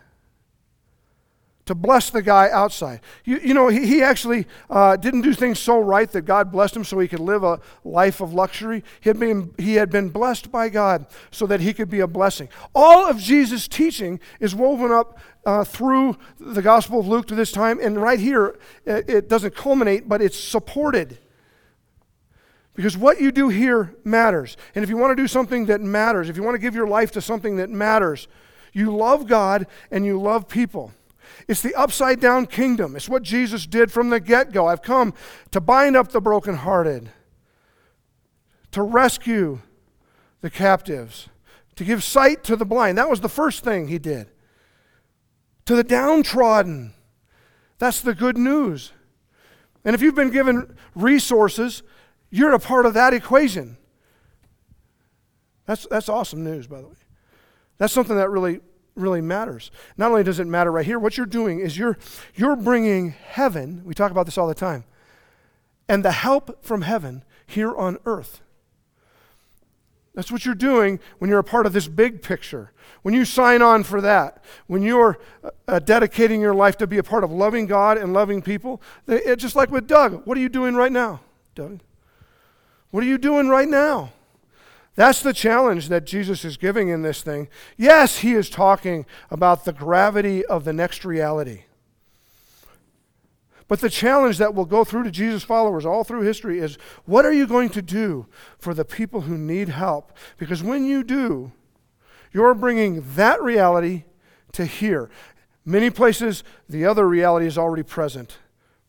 to 1.70 1.74
bless 1.76 2.10
the 2.10 2.20
guy 2.20 2.50
outside. 2.50 3.00
You, 3.24 3.38
you 3.38 3.54
know, 3.54 3.68
he, 3.68 3.86
he 3.86 4.02
actually 4.02 4.48
uh, 4.68 4.96
didn't 4.96 5.20
do 5.20 5.32
things 5.32 5.60
so 5.60 5.78
right 5.78 6.10
that 6.10 6.22
God 6.22 6.50
blessed 6.50 6.74
him 6.74 6.82
so 6.82 6.98
he 6.98 7.06
could 7.06 7.20
live 7.20 7.44
a 7.44 7.60
life 7.84 8.20
of 8.20 8.34
luxury. 8.34 8.82
He 9.00 9.08
had, 9.08 9.20
been, 9.20 9.54
he 9.56 9.74
had 9.74 9.88
been 9.88 10.08
blessed 10.08 10.50
by 10.50 10.68
God 10.68 11.06
so 11.30 11.46
that 11.46 11.60
he 11.60 11.72
could 11.72 11.88
be 11.88 12.00
a 12.00 12.08
blessing. 12.08 12.48
All 12.74 13.08
of 13.08 13.18
Jesus' 13.18 13.68
teaching 13.68 14.18
is 14.40 14.52
woven 14.52 14.90
up 14.90 15.16
uh, 15.46 15.62
through 15.62 16.16
the 16.40 16.60
Gospel 16.60 16.98
of 16.98 17.06
Luke 17.06 17.28
to 17.28 17.36
this 17.36 17.52
time, 17.52 17.78
and 17.80 18.02
right 18.02 18.18
here, 18.18 18.58
it, 18.84 19.08
it 19.08 19.28
doesn't 19.28 19.54
culminate, 19.54 20.08
but 20.08 20.20
it's 20.20 20.36
supported. 20.36 21.18
Because 22.74 22.96
what 22.96 23.20
you 23.20 23.32
do 23.32 23.48
here 23.48 23.94
matters. 24.04 24.56
And 24.74 24.82
if 24.82 24.88
you 24.88 24.96
want 24.96 25.16
to 25.16 25.22
do 25.22 25.26
something 25.26 25.66
that 25.66 25.80
matters, 25.80 26.28
if 26.28 26.36
you 26.36 26.42
want 26.42 26.54
to 26.54 26.60
give 26.60 26.74
your 26.74 26.86
life 26.86 27.10
to 27.12 27.20
something 27.20 27.56
that 27.56 27.68
matters, 27.68 28.28
you 28.72 28.94
love 28.94 29.26
God 29.26 29.66
and 29.90 30.06
you 30.06 30.20
love 30.20 30.48
people. 30.48 30.92
It's 31.48 31.62
the 31.62 31.74
upside 31.74 32.20
down 32.20 32.46
kingdom. 32.46 32.96
It's 32.96 33.08
what 33.08 33.22
Jesus 33.22 33.66
did 33.66 33.90
from 33.90 34.10
the 34.10 34.20
get 34.20 34.52
go. 34.52 34.66
I've 34.66 34.82
come 34.82 35.14
to 35.50 35.60
bind 35.60 35.96
up 35.96 36.12
the 36.12 36.20
brokenhearted, 36.20 37.10
to 38.72 38.82
rescue 38.82 39.60
the 40.40 40.50
captives, 40.50 41.28
to 41.76 41.84
give 41.84 42.04
sight 42.04 42.44
to 42.44 42.56
the 42.56 42.64
blind. 42.64 42.98
That 42.98 43.10
was 43.10 43.20
the 43.20 43.28
first 43.28 43.64
thing 43.64 43.88
he 43.88 43.98
did. 43.98 44.30
To 45.66 45.74
the 45.74 45.84
downtrodden. 45.84 46.94
That's 47.78 48.00
the 48.00 48.14
good 48.14 48.36
news. 48.36 48.92
And 49.84 49.94
if 49.94 50.02
you've 50.02 50.14
been 50.14 50.30
given 50.30 50.76
resources, 50.94 51.82
you're 52.30 52.52
a 52.52 52.58
part 52.58 52.86
of 52.86 52.94
that 52.94 53.12
equation. 53.12 53.76
That's, 55.66 55.86
that's 55.90 56.08
awesome 56.08 56.42
news, 56.42 56.66
by 56.66 56.80
the 56.80 56.88
way. 56.88 56.94
That's 57.78 57.92
something 57.92 58.16
that 58.16 58.30
really 58.30 58.60
really 58.96 59.20
matters. 59.20 59.70
Not 59.96 60.10
only 60.10 60.22
does 60.22 60.38
it 60.38 60.46
matter 60.46 60.70
right 60.70 60.84
here, 60.86 60.98
what 60.98 61.16
you're 61.16 61.26
doing 61.26 61.60
is 61.60 61.76
you're, 61.76 61.98
you're 62.34 62.56
bringing 62.56 63.10
heaven, 63.10 63.82
we 63.84 63.94
talk 63.94 64.10
about 64.10 64.26
this 64.26 64.38
all 64.38 64.46
the 64.46 64.54
time, 64.54 64.84
and 65.88 66.04
the 66.04 66.12
help 66.12 66.64
from 66.64 66.82
heaven 66.82 67.24
here 67.46 67.74
on 67.74 67.98
earth. 68.04 68.42
That's 70.14 70.30
what 70.30 70.44
you're 70.44 70.54
doing 70.54 70.98
when 71.18 71.30
you're 71.30 71.38
a 71.38 71.44
part 71.44 71.66
of 71.66 71.72
this 71.72 71.88
big 71.88 72.20
picture. 72.20 72.72
When 73.02 73.14
you 73.14 73.24
sign 73.24 73.62
on 73.62 73.84
for 73.84 74.00
that, 74.00 74.44
when 74.66 74.82
you're 74.82 75.18
uh, 75.68 75.78
dedicating 75.78 76.40
your 76.40 76.54
life 76.54 76.76
to 76.78 76.86
be 76.86 76.98
a 76.98 77.02
part 77.02 77.24
of 77.24 77.30
loving 77.30 77.66
God 77.66 77.96
and 77.96 78.12
loving 78.12 78.42
people, 78.42 78.82
they, 79.06 79.36
just 79.36 79.54
like 79.56 79.70
with 79.70 79.86
Doug, 79.86 80.26
what 80.26 80.36
are 80.36 80.40
you 80.40 80.48
doing 80.48 80.74
right 80.74 80.92
now, 80.92 81.20
Doug? 81.54 81.80
What 82.90 83.02
are 83.04 83.06
you 83.06 83.18
doing 83.18 83.48
right 83.48 83.68
now? 83.68 84.12
That's 84.96 85.22
the 85.22 85.32
challenge 85.32 85.88
that 85.88 86.04
Jesus 86.04 86.44
is 86.44 86.56
giving 86.56 86.88
in 86.88 87.02
this 87.02 87.22
thing. 87.22 87.48
Yes, 87.76 88.18
he 88.18 88.34
is 88.34 88.50
talking 88.50 89.06
about 89.30 89.64
the 89.64 89.72
gravity 89.72 90.44
of 90.44 90.64
the 90.64 90.72
next 90.72 91.04
reality. 91.04 91.62
But 93.68 93.80
the 93.80 93.88
challenge 93.88 94.38
that 94.38 94.52
will 94.52 94.64
go 94.64 94.82
through 94.82 95.04
to 95.04 95.12
Jesus' 95.12 95.44
followers 95.44 95.86
all 95.86 96.02
through 96.02 96.22
history 96.22 96.58
is 96.58 96.76
what 97.04 97.24
are 97.24 97.32
you 97.32 97.46
going 97.46 97.68
to 97.70 97.80
do 97.80 98.26
for 98.58 98.74
the 98.74 98.84
people 98.84 99.22
who 99.22 99.38
need 99.38 99.68
help? 99.68 100.12
Because 100.38 100.60
when 100.60 100.84
you 100.84 101.04
do, 101.04 101.52
you're 102.32 102.54
bringing 102.54 103.04
that 103.14 103.40
reality 103.40 104.04
to 104.52 104.64
here. 104.64 105.08
Many 105.64 105.88
places, 105.88 106.42
the 106.68 106.84
other 106.84 107.08
reality 107.08 107.46
is 107.46 107.56
already 107.56 107.84
present, 107.84 108.38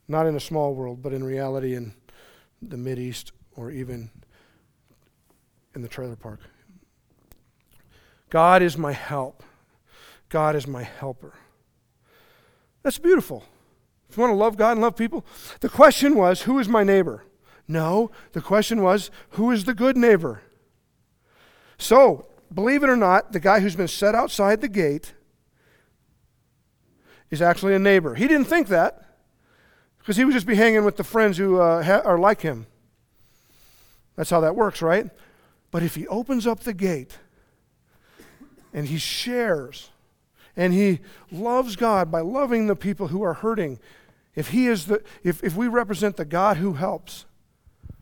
not 0.07 0.25
in 0.25 0.35
a 0.35 0.39
small 0.39 0.73
world, 0.73 1.03
but 1.03 1.13
in 1.13 1.23
reality 1.23 1.75
in 1.75 1.93
the 2.59 2.99
East 2.99 3.33
or 3.55 3.71
even 3.71 4.09
in 5.75 5.81
the 5.81 5.87
trailer 5.87 6.15
park. 6.15 6.39
God 8.29 8.61
is 8.61 8.77
my 8.77 8.93
help. 8.93 9.43
God 10.29 10.55
is 10.55 10.65
my 10.65 10.83
helper. 10.83 11.33
That's 12.83 12.97
beautiful. 12.97 13.43
If 14.09 14.17
you 14.17 14.21
want 14.21 14.31
to 14.31 14.37
love 14.37 14.57
God 14.57 14.71
and 14.71 14.81
love 14.81 14.95
people, 14.95 15.25
the 15.59 15.69
question 15.69 16.15
was, 16.15 16.43
who 16.43 16.59
is 16.59 16.67
my 16.67 16.83
neighbor? 16.83 17.23
No, 17.67 18.11
the 18.33 18.41
question 18.41 18.81
was, 18.81 19.11
who 19.31 19.51
is 19.51 19.65
the 19.65 19.73
good 19.73 19.95
neighbor? 19.95 20.41
So, 21.77 22.27
believe 22.53 22.83
it 22.83 22.89
or 22.89 22.97
not, 22.97 23.31
the 23.31 23.39
guy 23.39 23.59
who's 23.59 23.75
been 23.75 23.87
set 23.87 24.15
outside 24.15 24.61
the 24.61 24.67
gate 24.67 25.13
is 27.29 27.41
actually 27.41 27.73
a 27.73 27.79
neighbor. 27.79 28.15
He 28.15 28.27
didn't 28.27 28.47
think 28.47 28.67
that 28.67 29.03
because 29.97 30.17
he 30.17 30.25
would 30.25 30.33
just 30.33 30.47
be 30.47 30.55
hanging 30.55 30.83
with 30.83 30.97
the 30.97 31.03
friends 31.03 31.37
who 31.37 31.59
uh, 31.59 31.83
ha- 31.83 32.01
are 32.03 32.17
like 32.17 32.41
him. 32.41 32.67
That's 34.15 34.29
how 34.29 34.39
that 34.41 34.55
works, 34.55 34.81
right? 34.81 35.09
But 35.71 35.83
if 35.83 35.95
he 35.95 36.07
opens 36.07 36.45
up 36.45 36.61
the 36.61 36.73
gate 36.73 37.17
and 38.73 38.87
he 38.87 38.97
shares 38.97 39.89
and 40.55 40.73
he 40.73 40.99
loves 41.31 41.75
God 41.75 42.11
by 42.11 42.21
loving 42.21 42.67
the 42.67 42.75
people 42.75 43.07
who 43.07 43.23
are 43.23 43.33
hurting, 43.33 43.79
if 44.35 44.49
he 44.49 44.67
is 44.67 44.85
the 44.87 45.01
if, 45.23 45.43
if 45.43 45.55
we 45.55 45.67
represent 45.67 46.17
the 46.17 46.25
God 46.25 46.57
who 46.57 46.73
helps, 46.73 47.25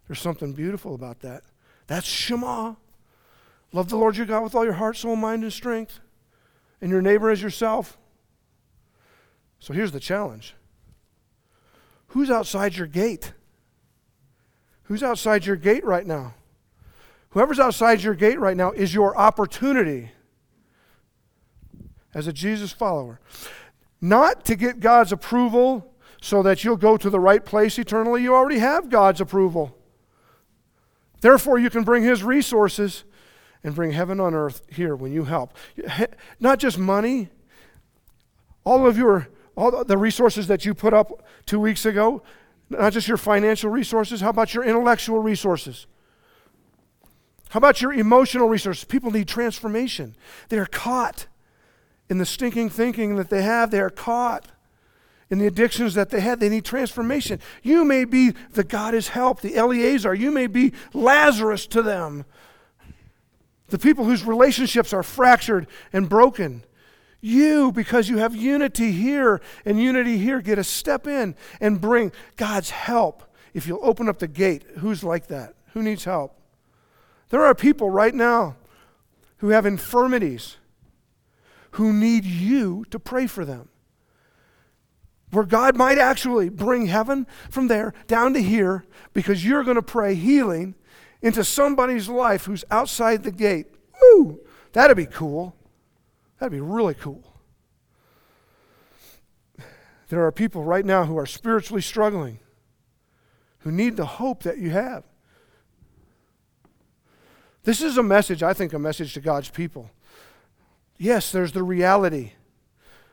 there's 0.08 0.22
something 0.22 0.54
beautiful 0.54 0.96
about 0.96 1.20
that. 1.22 1.44
That's 1.88 2.08
Shema. 2.08 2.76
Love 3.72 3.90
the 3.90 3.98
Lord 3.98 4.18
your 4.18 4.26
God 4.26 4.44
with 4.44 4.56
all 4.56 4.64
your 4.64 4.74
heart, 4.74 4.98
soul, 4.98 5.16
mind, 5.16 5.44
and 5.44 5.54
strength, 5.54 6.00
and 6.82 6.90
your 6.90 7.02
neighbor 7.02 7.30
as 7.30 7.42
yourself. 7.42 7.98
So 9.60 9.74
here's 9.74 9.92
the 9.92 10.00
challenge. 10.00 10.56
Who's 12.08 12.32
outside 12.32 12.76
your 12.76 12.88
gate? 12.88 13.34
Who's 14.90 15.04
outside 15.04 15.46
your 15.46 15.56
gate 15.56 15.86
right 15.86 16.06
now? 16.06 16.34
Whoever's 17.30 17.60
outside 17.60 18.02
your 18.02 18.16
gate 18.16 18.40
right 18.40 18.58
now 18.58 18.72
is 18.72 18.92
your 18.92 19.16
opportunity 19.16 20.10
as 22.12 22.26
a 22.26 22.34
Jesus 22.34 22.72
follower. 22.72 23.20
Not 24.02 24.44
to 24.46 24.56
get 24.56 24.80
God's 24.80 25.12
approval 25.12 25.94
so 26.24 26.42
that 26.42 26.64
you'll 26.64 26.76
go 26.76 26.98
to 26.98 27.08
the 27.08 27.20
right 27.20 27.46
place 27.46 27.78
eternally. 27.78 28.24
You 28.24 28.34
already 28.34 28.58
have 28.58 28.90
God's 28.90 29.22
approval. 29.22 29.78
Therefore, 31.22 31.60
you 31.60 31.70
can 31.70 31.84
bring 31.84 32.02
His 32.02 32.24
resources 32.24 33.04
and 33.64 33.76
bring 33.76 33.92
heaven 33.92 34.20
on 34.20 34.34
earth 34.34 34.64
here 34.72 34.96
when 34.96 35.12
you 35.12 35.26
help. 35.26 35.56
Not 36.40 36.58
just 36.58 36.80
money, 36.80 37.30
all 38.64 38.88
of 38.88 38.98
your 38.98 39.28
all 39.56 39.84
the 39.84 39.98
resources 40.00 40.48
that 40.48 40.66
you 40.66 40.74
put 40.74 40.96
up 40.96 41.24
two 41.46 41.60
weeks 41.60 41.86
ago, 41.86 42.24
not 42.70 42.94
just 42.94 43.08
your 43.08 43.18
financial 43.18 43.70
resources, 43.70 44.22
how 44.22 44.30
about 44.30 44.54
your 44.54 44.64
intellectual 44.64 45.20
resources? 45.20 45.88
How 47.50 47.58
about 47.58 47.82
your 47.82 47.94
emotional 47.94 48.48
resources? 48.48 48.84
People 48.84 49.12
need 49.12 49.28
transformation. 49.28 50.16
They're 50.50 50.68
caught 50.68 51.26
in 52.10 52.20
the 52.20 52.26
stinking 52.26 52.70
thinking 52.70 53.16
that 53.16 53.30
they 53.30 53.42
have. 53.42 53.72
They 53.72 53.80
are 53.80 53.90
caught 53.90 54.48
in 55.32 55.40
the 55.40 55.48
addictions 55.48 55.96
that 55.96 56.12
they 56.12 56.20
had. 56.20 56.40
They 56.40 56.50
need 56.50 56.66
transformation. 56.66 57.40
You 57.64 57.86
may 57.86 58.06
be 58.06 58.34
the 58.52 58.64
God 58.64 58.94
is 58.94 59.10
help, 59.10 59.42
the 59.42 59.56
Eleazar. 59.56 60.14
You 60.14 60.32
may 60.32 60.48
be 60.48 60.74
Lazarus 60.94 61.66
to 61.68 61.82
them. 61.82 62.26
The 63.70 63.80
people 63.80 64.06
whose 64.06 64.24
relationships 64.24 64.94
are 64.94 65.04
fractured 65.04 65.68
and 65.94 66.08
broken. 66.08 66.64
You, 67.22 67.72
because 67.72 68.10
you 68.10 68.18
have 68.18 68.36
unity 68.36 68.92
here 68.92 69.42
and 69.66 69.82
unity 69.82 70.18
here, 70.18 70.42
get 70.42 70.58
a 70.58 70.64
step 70.64 71.08
in 71.08 71.36
and 71.60 71.82
bring 71.82 72.12
God's 72.38 72.70
help. 72.70 73.24
If 73.54 73.68
you'll 73.68 73.84
open 73.84 74.08
up 74.08 74.20
the 74.20 74.28
gate, 74.28 74.64
who's 74.78 75.04
like 75.04 75.28
that? 75.28 75.56
Who 75.74 75.84
needs 75.84 76.06
help? 76.06 76.40
There 77.30 77.44
are 77.44 77.54
people 77.54 77.90
right 77.90 78.14
now 78.14 78.56
who 79.38 79.50
have 79.50 79.66
infirmities 79.66 80.58
who 81.72 81.94
need 81.94 82.26
you 82.26 82.86
to 82.90 83.00
pray 83.00 83.28
for 83.28 83.46
them. 83.46 83.70
Where 85.32 85.46
God 85.46 85.76
might 85.76 86.00
actually 86.00 86.50
bring 86.50 86.88
heaven 86.88 87.28
from 87.52 87.68
there 87.68 87.94
down 88.08 88.34
to 88.34 88.42
here 88.42 88.86
because 89.14 89.46
you're 89.46 89.64
going 89.64 89.76
to 89.76 89.82
pray 89.84 90.16
healing 90.16 90.74
into 91.22 91.44
somebody's 91.44 92.10
life 92.10 92.46
who's 92.46 92.66
outside 92.72 93.24
the 93.24 93.32
gate. 93.32 93.68
Ooh, 94.04 94.40
That'd 94.74 94.98
be 94.98 95.06
cool. 95.06 95.56
That'd 96.40 96.52
be 96.52 96.62
really 96.62 96.94
cool. 96.94 97.24
There 100.08 100.26
are 100.26 100.32
people 100.32 100.64
right 100.64 100.86
now 100.86 101.06
who 101.06 101.18
are 101.18 101.26
spiritually 101.26 101.82
struggling, 101.82 102.40
who 103.60 103.72
need 103.72 103.98
the 103.98 104.06
hope 104.06 104.44
that 104.44 104.58
you 104.58 104.72
have. 104.72 105.04
This 107.64 107.82
is 107.82 107.98
a 107.98 108.04
message, 108.04 108.42
I 108.42 108.54
think, 108.54 108.74
a 108.74 108.80
message 108.80 109.14
to 109.14 109.22
God's 109.22 109.50
people. 109.50 109.92
Yes, 110.98 111.32
there's 111.32 111.52
the 111.52 111.64
reality 111.64 112.32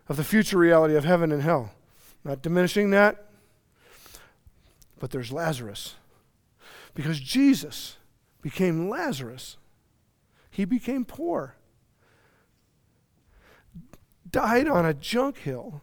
of 0.09 0.17
the 0.17 0.25
future 0.25 0.57
reality 0.57 0.95
of 0.95 1.05
heaven 1.05 1.33
and 1.33 1.43
hell. 1.43 1.73
Not 2.25 2.43
diminishing 2.43 2.91
that, 2.91 3.27
but 4.99 5.11
there's 5.11 5.33
Lazarus. 5.33 5.97
Because 6.95 7.21
Jesus 7.21 7.97
became 8.41 8.89
Lazarus, 8.89 9.57
he 10.51 10.65
became 10.65 11.05
poor, 11.05 11.57
died 14.37 14.69
on 14.69 14.85
a 14.85 14.93
junk 14.93 15.39
hill, 15.39 15.81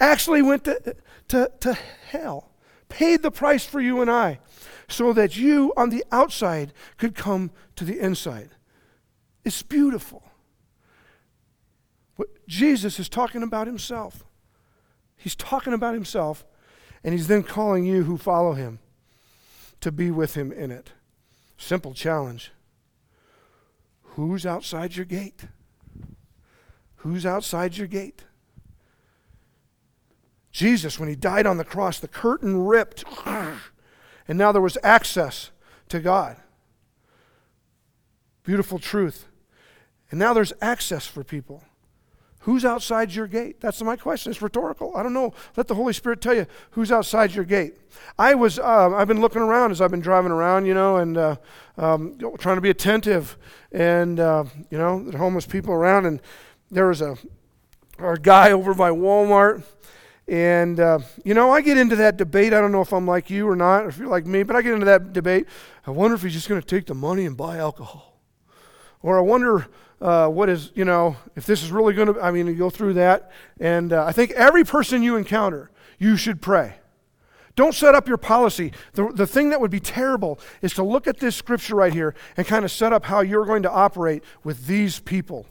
actually 0.00 0.40
went 0.40 0.64
to, 0.64 0.96
to, 1.28 1.52
to 1.60 1.74
hell, 2.08 2.50
paid 2.88 3.20
the 3.20 3.30
price 3.30 3.66
for 3.66 3.78
you 3.78 4.00
and 4.00 4.10
I, 4.10 4.38
so 4.88 5.12
that 5.12 5.36
you 5.36 5.70
on 5.76 5.90
the 5.90 6.02
outside 6.10 6.72
could 6.96 7.14
come 7.14 7.50
to 7.76 7.84
the 7.84 8.00
inside. 8.00 8.48
It's 9.44 9.62
beautiful. 9.62 10.22
What 12.16 12.28
Jesus 12.48 12.98
is 12.98 13.10
talking 13.10 13.42
about 13.42 13.66
himself. 13.66 14.24
He's 15.14 15.36
talking 15.36 15.74
about 15.74 15.92
himself, 15.92 16.46
and 17.04 17.12
he's 17.12 17.26
then 17.26 17.42
calling 17.42 17.84
you 17.84 18.04
who 18.04 18.16
follow 18.16 18.54
him 18.54 18.78
to 19.82 19.92
be 19.92 20.10
with 20.10 20.32
him 20.32 20.52
in 20.52 20.70
it. 20.70 20.90
Simple 21.58 21.92
challenge. 21.92 22.50
Who's 24.14 24.46
outside 24.46 24.96
your 24.96 25.04
gate? 25.04 25.44
Who's 26.98 27.24
outside 27.24 27.76
your 27.76 27.86
gate? 27.86 28.24
Jesus, 30.50 30.98
when 30.98 31.08
he 31.08 31.14
died 31.14 31.46
on 31.46 31.56
the 31.56 31.64
cross, 31.64 32.00
the 32.00 32.08
curtain 32.08 32.64
ripped, 32.64 33.04
and 33.26 34.38
now 34.38 34.50
there 34.50 34.62
was 34.62 34.76
access 34.82 35.50
to 35.88 36.00
God. 36.00 36.36
Beautiful 38.42 38.78
truth. 38.78 39.26
And 40.10 40.18
now 40.18 40.32
there's 40.32 40.52
access 40.60 41.06
for 41.06 41.22
people. 41.22 41.62
Who's 42.40 42.64
outside 42.64 43.14
your 43.14 43.26
gate? 43.26 43.60
That's 43.60 43.82
my 43.82 43.96
question. 43.96 44.30
It's 44.30 44.40
rhetorical. 44.40 44.96
I 44.96 45.02
don't 45.02 45.12
know. 45.12 45.34
Let 45.56 45.68
the 45.68 45.74
Holy 45.74 45.92
Spirit 45.92 46.20
tell 46.20 46.34
you 46.34 46.46
who's 46.70 46.90
outside 46.90 47.34
your 47.34 47.44
gate. 47.44 47.74
I 48.18 48.34
was, 48.34 48.58
uh, 48.58 48.94
I've 48.96 49.08
been 49.08 49.20
looking 49.20 49.42
around 49.42 49.70
as 49.70 49.80
I've 49.80 49.90
been 49.90 50.00
driving 50.00 50.32
around, 50.32 50.64
you 50.64 50.72
know, 50.72 50.96
and 50.96 51.18
uh, 51.18 51.36
um, 51.76 52.16
trying 52.38 52.56
to 52.56 52.62
be 52.62 52.70
attentive, 52.70 53.36
and 53.70 54.18
uh, 54.18 54.44
you 54.70 54.78
know, 54.78 55.02
the 55.10 55.18
homeless 55.18 55.46
people 55.46 55.74
around. 55.74 56.06
And 56.06 56.22
there 56.70 56.86
was 56.86 57.00
a, 57.00 57.16
a 57.98 58.16
guy 58.18 58.52
over 58.52 58.74
by 58.74 58.90
Walmart, 58.90 59.62
and 60.26 60.78
uh, 60.78 60.98
you 61.24 61.34
know, 61.34 61.50
I 61.50 61.60
get 61.60 61.78
into 61.78 61.96
that 61.96 62.16
debate. 62.16 62.52
I 62.52 62.60
don't 62.60 62.72
know 62.72 62.82
if 62.82 62.92
I'm 62.92 63.06
like 63.06 63.30
you 63.30 63.48
or 63.48 63.56
not, 63.56 63.84
or 63.84 63.88
if 63.88 63.98
you're 63.98 64.08
like 64.08 64.26
me, 64.26 64.42
but 64.42 64.56
I 64.56 64.62
get 64.62 64.74
into 64.74 64.86
that 64.86 65.12
debate. 65.12 65.46
I 65.86 65.90
wonder 65.90 66.14
if 66.14 66.22
he's 66.22 66.34
just 66.34 66.48
going 66.48 66.60
to 66.60 66.66
take 66.66 66.86
the 66.86 66.94
money 66.94 67.24
and 67.24 67.36
buy 67.36 67.58
alcohol, 67.58 68.20
or 69.02 69.18
I 69.18 69.22
wonder 69.22 69.68
uh, 70.00 70.28
what 70.28 70.48
is, 70.48 70.70
you 70.74 70.84
know, 70.84 71.16
if 71.36 71.46
this 71.46 71.62
is 71.62 71.72
really 71.72 71.94
going 71.94 72.12
to, 72.14 72.20
I 72.20 72.30
mean, 72.30 72.46
you 72.46 72.54
go 72.54 72.70
through 72.70 72.94
that. 72.94 73.30
And 73.58 73.92
uh, 73.92 74.04
I 74.04 74.12
think 74.12 74.30
every 74.32 74.64
person 74.64 75.02
you 75.02 75.16
encounter, 75.16 75.70
you 75.98 76.16
should 76.16 76.40
pray. 76.40 76.76
Don't 77.56 77.74
set 77.74 77.94
up 77.94 78.06
your 78.06 78.18
policy. 78.18 78.72
The, 78.92 79.08
the 79.12 79.26
thing 79.26 79.50
that 79.50 79.60
would 79.60 79.70
be 79.70 79.80
terrible 79.80 80.38
is 80.62 80.74
to 80.74 80.84
look 80.84 81.08
at 81.08 81.18
this 81.18 81.34
scripture 81.34 81.74
right 81.74 81.92
here 81.92 82.14
and 82.36 82.46
kind 82.46 82.64
of 82.64 82.70
set 82.70 82.92
up 82.92 83.06
how 83.06 83.20
you're 83.20 83.44
going 83.44 83.64
to 83.64 83.70
operate 83.70 84.22
with 84.44 84.66
these 84.66 85.00
people. 85.00 85.46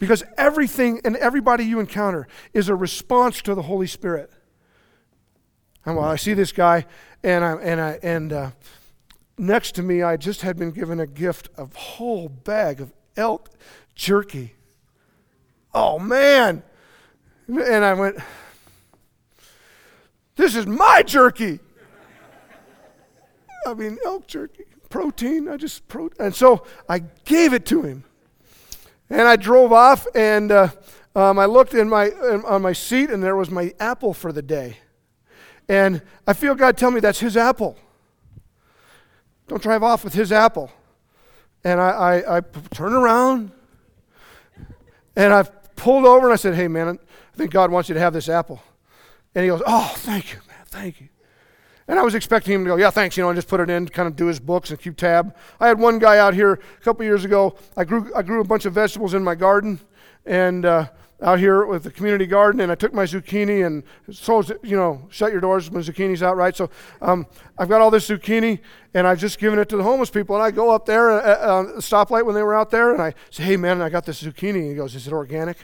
Because 0.00 0.24
everything 0.36 1.00
and 1.04 1.14
everybody 1.16 1.64
you 1.64 1.78
encounter 1.78 2.26
is 2.52 2.68
a 2.68 2.74
response 2.74 3.40
to 3.42 3.54
the 3.54 3.62
Holy 3.62 3.86
Spirit. 3.86 4.32
And 5.84 5.96
well, 5.96 6.06
I 6.06 6.16
see 6.16 6.34
this 6.34 6.50
guy, 6.50 6.86
and 7.22 7.44
I 7.44 7.52
and 7.52 7.80
I 7.80 7.98
and 8.02 8.32
uh, 8.32 8.50
next 9.40 9.76
to 9.76 9.82
me, 9.82 10.02
I 10.02 10.16
just 10.16 10.42
had 10.42 10.56
been 10.56 10.70
given 10.70 11.00
a 11.00 11.06
gift 11.06 11.48
of 11.56 11.74
whole 11.74 12.28
bag 12.28 12.80
of 12.80 12.92
elk 13.16 13.50
jerky. 13.94 14.54
Oh, 15.72 15.98
man. 15.98 16.62
And 17.48 17.84
I 17.84 17.94
went, 17.94 18.18
This 20.36 20.54
is 20.54 20.66
my 20.66 21.02
jerky. 21.02 21.60
I 23.66 23.74
mean, 23.74 23.98
elk 24.04 24.26
jerky, 24.26 24.64
protein. 24.88 25.48
I 25.48 25.56
just, 25.56 25.86
pro- 25.86 26.10
and 26.18 26.34
so 26.34 26.64
I 26.88 27.00
gave 27.24 27.52
it 27.52 27.66
to 27.66 27.82
him. 27.82 28.04
And 29.10 29.22
I 29.22 29.36
drove 29.36 29.72
off, 29.72 30.06
and 30.14 30.52
uh, 30.52 30.68
um, 31.14 31.38
I 31.38 31.46
looked 31.46 31.74
in 31.74 31.88
my, 31.88 32.06
in, 32.06 32.44
on 32.44 32.62
my 32.62 32.72
seat, 32.72 33.10
and 33.10 33.22
there 33.22 33.36
was 33.36 33.50
my 33.50 33.74
apple 33.80 34.14
for 34.14 34.32
the 34.32 34.42
day. 34.42 34.76
And 35.68 36.02
I 36.26 36.32
feel 36.32 36.54
God 36.54 36.76
tell 36.76 36.90
me 36.90 37.00
that's 37.00 37.20
his 37.20 37.36
apple. 37.36 37.76
Don't 39.46 39.62
drive 39.62 39.82
off 39.82 40.04
with 40.04 40.14
his 40.14 40.32
apple. 40.32 40.70
And 41.62 41.80
I, 41.80 41.90
I, 41.90 42.36
I 42.38 42.40
turned 42.72 42.94
around 42.94 43.52
and 45.14 45.32
I 45.32 45.42
pulled 45.76 46.06
over 46.06 46.26
and 46.26 46.32
I 46.32 46.36
said, 46.36 46.54
Hey, 46.54 46.66
man, 46.66 46.98
I 46.98 47.36
think 47.36 47.50
God 47.50 47.70
wants 47.70 47.88
you 47.88 47.94
to 47.94 48.00
have 48.00 48.12
this 48.12 48.28
apple. 48.28 48.62
And 49.34 49.44
he 49.44 49.48
goes, 49.48 49.62
Oh, 49.66 49.92
thank 49.96 50.32
you, 50.32 50.38
man, 50.48 50.64
thank 50.66 51.00
you. 51.00 51.09
And 51.90 51.98
I 51.98 52.04
was 52.04 52.14
expecting 52.14 52.54
him 52.54 52.62
to 52.62 52.68
go, 52.68 52.76
Yeah, 52.76 52.90
thanks, 52.90 53.16
you 53.16 53.24
know, 53.24 53.30
and 53.30 53.36
just 53.36 53.48
put 53.48 53.58
it 53.58 53.68
in, 53.68 53.88
kind 53.88 54.06
of 54.06 54.14
do 54.14 54.26
his 54.26 54.38
books 54.38 54.70
and 54.70 54.80
keep 54.80 54.96
tab. 54.96 55.34
I 55.58 55.66
had 55.66 55.76
one 55.76 55.98
guy 55.98 56.18
out 56.18 56.34
here 56.34 56.52
a 56.52 56.84
couple 56.84 57.04
years 57.04 57.24
ago. 57.24 57.56
I 57.76 57.82
grew, 57.82 58.14
I 58.14 58.22
grew 58.22 58.40
a 58.40 58.44
bunch 58.44 58.64
of 58.64 58.74
vegetables 58.74 59.12
in 59.12 59.24
my 59.24 59.34
garden. 59.34 59.80
And 60.24 60.64
uh, 60.64 60.86
out 61.20 61.40
here 61.40 61.66
with 61.66 61.82
the 61.82 61.90
community 61.90 62.26
garden, 62.26 62.60
and 62.60 62.70
I 62.70 62.76
took 62.76 62.94
my 62.94 63.02
zucchini 63.02 63.66
and 63.66 63.82
so 64.08 64.40
you 64.62 64.76
know, 64.76 65.04
shut 65.10 65.32
your 65.32 65.40
doors 65.40 65.68
when 65.68 65.82
zucchini's 65.82 66.22
out, 66.22 66.36
right? 66.36 66.54
So 66.54 66.70
um, 67.02 67.26
I've 67.58 67.68
got 67.68 67.80
all 67.80 67.90
this 67.90 68.08
zucchini, 68.08 68.60
and 68.94 69.04
I've 69.04 69.18
just 69.18 69.40
given 69.40 69.58
it 69.58 69.68
to 69.70 69.76
the 69.76 69.82
homeless 69.82 70.10
people. 70.10 70.36
And 70.36 70.44
I 70.44 70.52
go 70.52 70.70
up 70.70 70.86
there 70.86 71.10
at 71.10 71.40
uh, 71.40 71.42
uh, 71.42 71.62
the 71.62 71.82
stoplight 71.82 72.24
when 72.24 72.36
they 72.36 72.44
were 72.44 72.54
out 72.54 72.70
there, 72.70 72.92
and 72.92 73.02
I 73.02 73.14
say, 73.30 73.42
"Hey, 73.42 73.56
man, 73.56 73.82
I 73.82 73.88
got 73.90 74.06
this 74.06 74.22
zucchini." 74.22 74.60
And 74.60 74.68
he 74.68 74.74
goes, 74.76 74.94
"Is 74.94 75.08
it 75.08 75.12
organic?" 75.12 75.56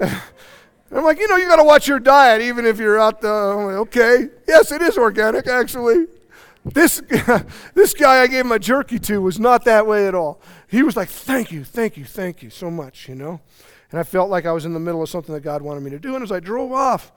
I'm 0.90 1.04
like, 1.04 1.18
you 1.18 1.28
know, 1.28 1.36
you 1.36 1.46
got 1.46 1.56
to 1.56 1.64
watch 1.64 1.86
your 1.86 2.00
diet, 2.00 2.40
even 2.40 2.64
if 2.64 2.78
you're 2.78 2.98
out. 2.98 3.22
Like, 3.22 3.76
okay, 3.76 4.28
yes, 4.46 4.72
it 4.72 4.80
is 4.80 4.96
organic, 4.96 5.46
actually. 5.46 6.06
This, 6.64 7.02
this 7.74 7.94
guy 7.94 8.22
I 8.22 8.26
gave 8.26 8.46
my 8.46 8.58
jerky 8.58 8.98
to 9.00 9.20
was 9.20 9.38
not 9.38 9.64
that 9.64 9.86
way 9.86 10.06
at 10.06 10.14
all. 10.14 10.40
He 10.66 10.82
was 10.82 10.96
like, 10.96 11.08
Thank 11.08 11.52
you, 11.52 11.64
thank 11.64 11.96
you, 11.96 12.04
thank 12.04 12.42
you 12.42 12.50
so 12.50 12.70
much, 12.70 13.08
you 13.08 13.14
know? 13.14 13.40
And 13.90 13.98
I 13.98 14.02
felt 14.02 14.28
like 14.28 14.44
I 14.44 14.52
was 14.52 14.64
in 14.64 14.74
the 14.74 14.80
middle 14.80 15.02
of 15.02 15.08
something 15.08 15.34
that 15.34 15.40
God 15.40 15.62
wanted 15.62 15.82
me 15.82 15.90
to 15.90 15.98
do. 15.98 16.14
And 16.14 16.22
as 16.22 16.32
I 16.32 16.40
drove 16.40 16.72
off, 16.72 17.12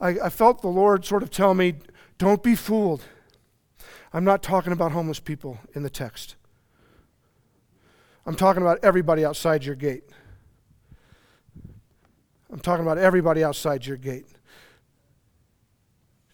I, 0.00 0.10
I 0.24 0.28
felt 0.30 0.62
the 0.62 0.68
Lord 0.68 1.04
sort 1.04 1.22
of 1.22 1.30
tell 1.30 1.54
me, 1.54 1.74
Don't 2.18 2.42
be 2.42 2.54
fooled. 2.54 3.02
I'm 4.12 4.24
not 4.24 4.42
talking 4.42 4.72
about 4.72 4.92
homeless 4.92 5.18
people 5.18 5.58
in 5.74 5.82
the 5.82 5.90
text. 5.90 6.36
I'm 8.26 8.36
talking 8.36 8.62
about 8.62 8.78
everybody 8.82 9.24
outside 9.24 9.64
your 9.64 9.74
gate. 9.74 10.04
I'm 12.54 12.60
talking 12.60 12.84
about 12.84 12.98
everybody 12.98 13.42
outside 13.42 13.84
your 13.84 13.96
gate. 13.96 14.28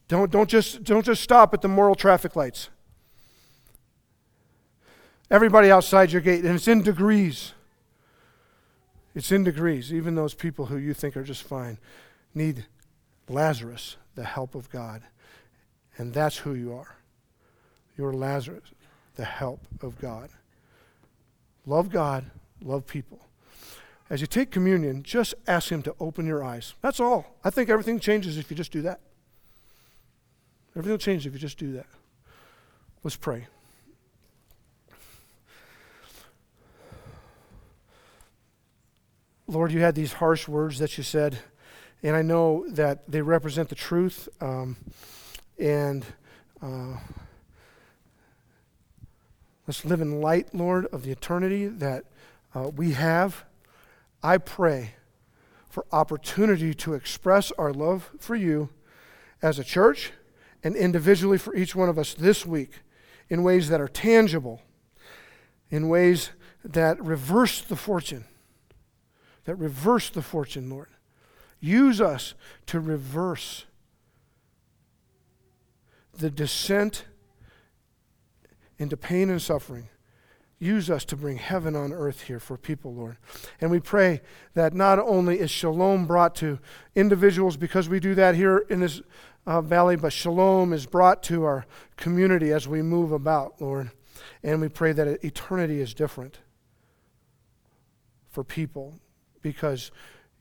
Don't, 0.06 0.30
don't, 0.30 0.50
just, 0.50 0.85
don't 0.85 1.04
just 1.04 1.22
stop 1.22 1.54
at 1.54 1.62
the 1.62 1.68
moral 1.68 1.94
traffic 1.94 2.37
lights. 2.37 2.68
Everybody 5.30 5.70
outside 5.70 6.12
your 6.12 6.20
gate, 6.20 6.44
and 6.44 6.54
it's 6.54 6.68
in 6.68 6.83
degrees. 6.83 7.54
It's 9.14 9.33
in 9.33 9.44
degrees. 9.44 9.94
Even 9.94 10.14
those 10.14 10.35
people 10.35 10.66
who 10.66 10.76
you 10.76 10.92
think 10.92 11.16
are 11.16 11.22
just 11.22 11.42
fine 11.42 11.78
need 12.35 12.66
Lazarus, 13.26 13.96
the 14.14 14.24
help 14.24 14.54
of 14.54 14.68
God. 14.68 15.00
And 15.96 16.12
that's 16.12 16.37
who 16.37 16.52
you 16.52 16.74
are. 16.74 16.96
You're 17.96 18.12
Lazarus, 18.12 18.74
the 19.16 19.24
help 19.24 19.62
of 19.80 19.98
God. 19.98 20.28
Love 21.64 21.88
God, 21.88 22.26
love 22.61 22.87
people. 22.87 23.20
As 24.11 24.20
you 24.20 24.27
take 24.27 24.51
communion, 24.51 25.05
just 25.05 25.35
ask 25.46 25.70
Him 25.70 25.83
to 25.83 25.94
open 26.01 26.27
your 26.27 26.42
eyes. 26.42 26.75
That's 26.83 26.99
all. 26.99 27.37
I 27.44 27.51
think 27.51 27.70
everything 27.70 28.01
changes 28.01 28.37
if 28.37 28.50
you 28.50 28.56
just 28.56 28.73
do 28.73 28.83
that. 28.83 28.98
Everything 30.73 30.90
will 30.90 30.98
change 30.98 31.27
if 31.29 31.33
you 31.33 31.38
just 31.38 31.58
do 31.58 31.73
that. 31.75 31.87
Let's 33.04 33.17
pray. 33.17 33.46
Lord, 39.46 39.73
you 39.73 39.81
had 39.81 39.94
these 39.94 40.15
harsh 40.15 40.48
words 40.48 40.79
that 40.81 40.98
you 40.98 41.04
said, 41.04 41.38
and 42.02 42.17
I 42.17 42.23
know 42.23 42.65
that 42.71 43.08
they 43.11 43.23
represent 43.23 43.69
the 43.69 43.75
truth. 43.75 44.29
Um, 44.40 44.77
and 45.58 46.04
uh, 46.61 46.96
let's 49.67 49.85
live 49.85 50.00
in 50.00 50.21
light, 50.21 50.52
Lord, 50.52 50.87
of 50.87 51.04
the 51.04 51.11
eternity 51.11 51.67
that 51.67 52.04
uh, 52.54 52.69
we 52.69 52.92
have. 52.92 53.44
I 54.23 54.38
pray 54.38 54.94
for 55.68 55.87
opportunity 55.92 56.75
to 56.75 56.94
express 56.94 57.52
our 57.52 57.73
love 57.73 58.10
for 58.18 58.35
you 58.35 58.71
as 59.40 59.58
a 59.58 59.64
church 59.64 60.12
and 60.62 60.77
individually 60.77 61.38
for 61.38 61.54
each 61.54 61.75
one 61.75 61.88
of 61.88 61.98
us 61.98 62.12
this 62.12 62.44
week 62.44 62.81
in 63.29 63.42
ways 63.42 63.68
that 63.68 63.81
are 63.81 63.88
tangible, 63.88 64.60
in 65.71 65.88
ways 65.88 66.31
that 66.64 67.02
reverse 67.02 67.62
the 67.62 67.77
fortune, 67.77 68.25
that 69.44 69.54
reverse 69.54 70.10
the 70.10 70.23
fortune, 70.23 70.68
Lord. 70.68 70.88
Use 71.60 72.00
us 72.00 72.35
to 72.66 72.81
reverse 72.81 73.64
the 76.12 76.31
descent 76.31 77.04
into 78.79 78.96
pain 78.96 79.31
and 79.31 79.40
suffering. 79.40 79.88
Use 80.63 80.90
us 80.90 81.06
to 81.06 81.17
bring 81.17 81.38
heaven 81.38 81.75
on 81.75 81.90
earth 81.90 82.23
here 82.23 82.38
for 82.38 82.58
people, 82.58 82.92
Lord. 82.92 83.17
And 83.63 83.71
we 83.71 83.81
pray 83.81 84.21
that 84.52 84.75
not 84.75 84.98
only 84.98 85.40
is 85.40 85.50
shalom 85.50 86.04
brought 86.04 86.37
to 86.37 86.58
individuals 86.94 87.56
because 87.56 87.88
we 87.88 87.98
do 87.98 88.15
that 88.15 88.35
here 88.35 88.67
in 88.69 88.81
this 88.81 89.00
uh, 89.46 89.63
valley, 89.63 89.96
but 89.96 90.13
shalom 90.13 90.75
is 90.75 90.85
brought 90.85 91.23
to 91.25 91.44
our 91.44 91.65
community 91.96 92.52
as 92.52 92.69
we 92.69 92.83
move 92.83 93.11
about, 93.11 93.58
Lord. 93.58 93.90
And 94.42 94.61
we 94.61 94.69
pray 94.69 94.92
that 94.92 95.25
eternity 95.25 95.81
is 95.81 95.94
different 95.94 96.40
for 98.29 98.44
people 98.44 99.00
because 99.40 99.90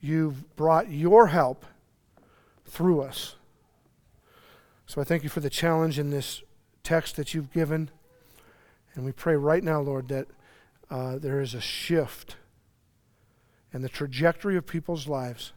you've 0.02 0.54
brought 0.58 0.92
your 0.92 1.28
help 1.28 1.66
through 2.66 3.02
us. 3.02 3.36
So 4.86 5.00
I 5.00 5.06
thank 5.06 5.24
you 5.24 5.30
for 5.30 5.40
the 5.40 5.50
challenge 5.50 5.98
in 5.98 6.10
this 6.10 6.44
text 6.84 7.16
that 7.16 7.34
you've 7.34 7.54
given. 7.54 7.90
And 8.96 9.06
we 9.06 9.12
pray 9.12 9.36
right 9.36 9.64
now, 9.64 9.82
Lord, 9.82 10.08
that 10.10 10.28
uh, 10.90 11.18
there 11.18 11.42
is 11.42 11.54
a 11.54 11.62
shift 11.62 12.36
in 13.74 13.82
the 13.82 13.90
trajectory 13.90 14.58
of 14.58 14.66
people's 14.66 15.08
lives. 15.08 15.54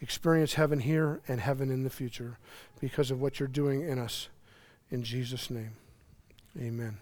Experience 0.00 0.54
heaven 0.54 0.80
here 0.80 1.20
and 1.28 1.40
heaven 1.40 1.70
in 1.70 1.84
the 1.84 1.90
future 1.90 2.38
because 2.80 3.10
of 3.10 3.20
what 3.20 3.38
you're 3.38 3.48
doing 3.48 3.82
in 3.82 3.98
us. 3.98 4.28
In 4.90 5.02
Jesus' 5.02 5.50
name, 5.50 5.72
amen. 6.58 6.98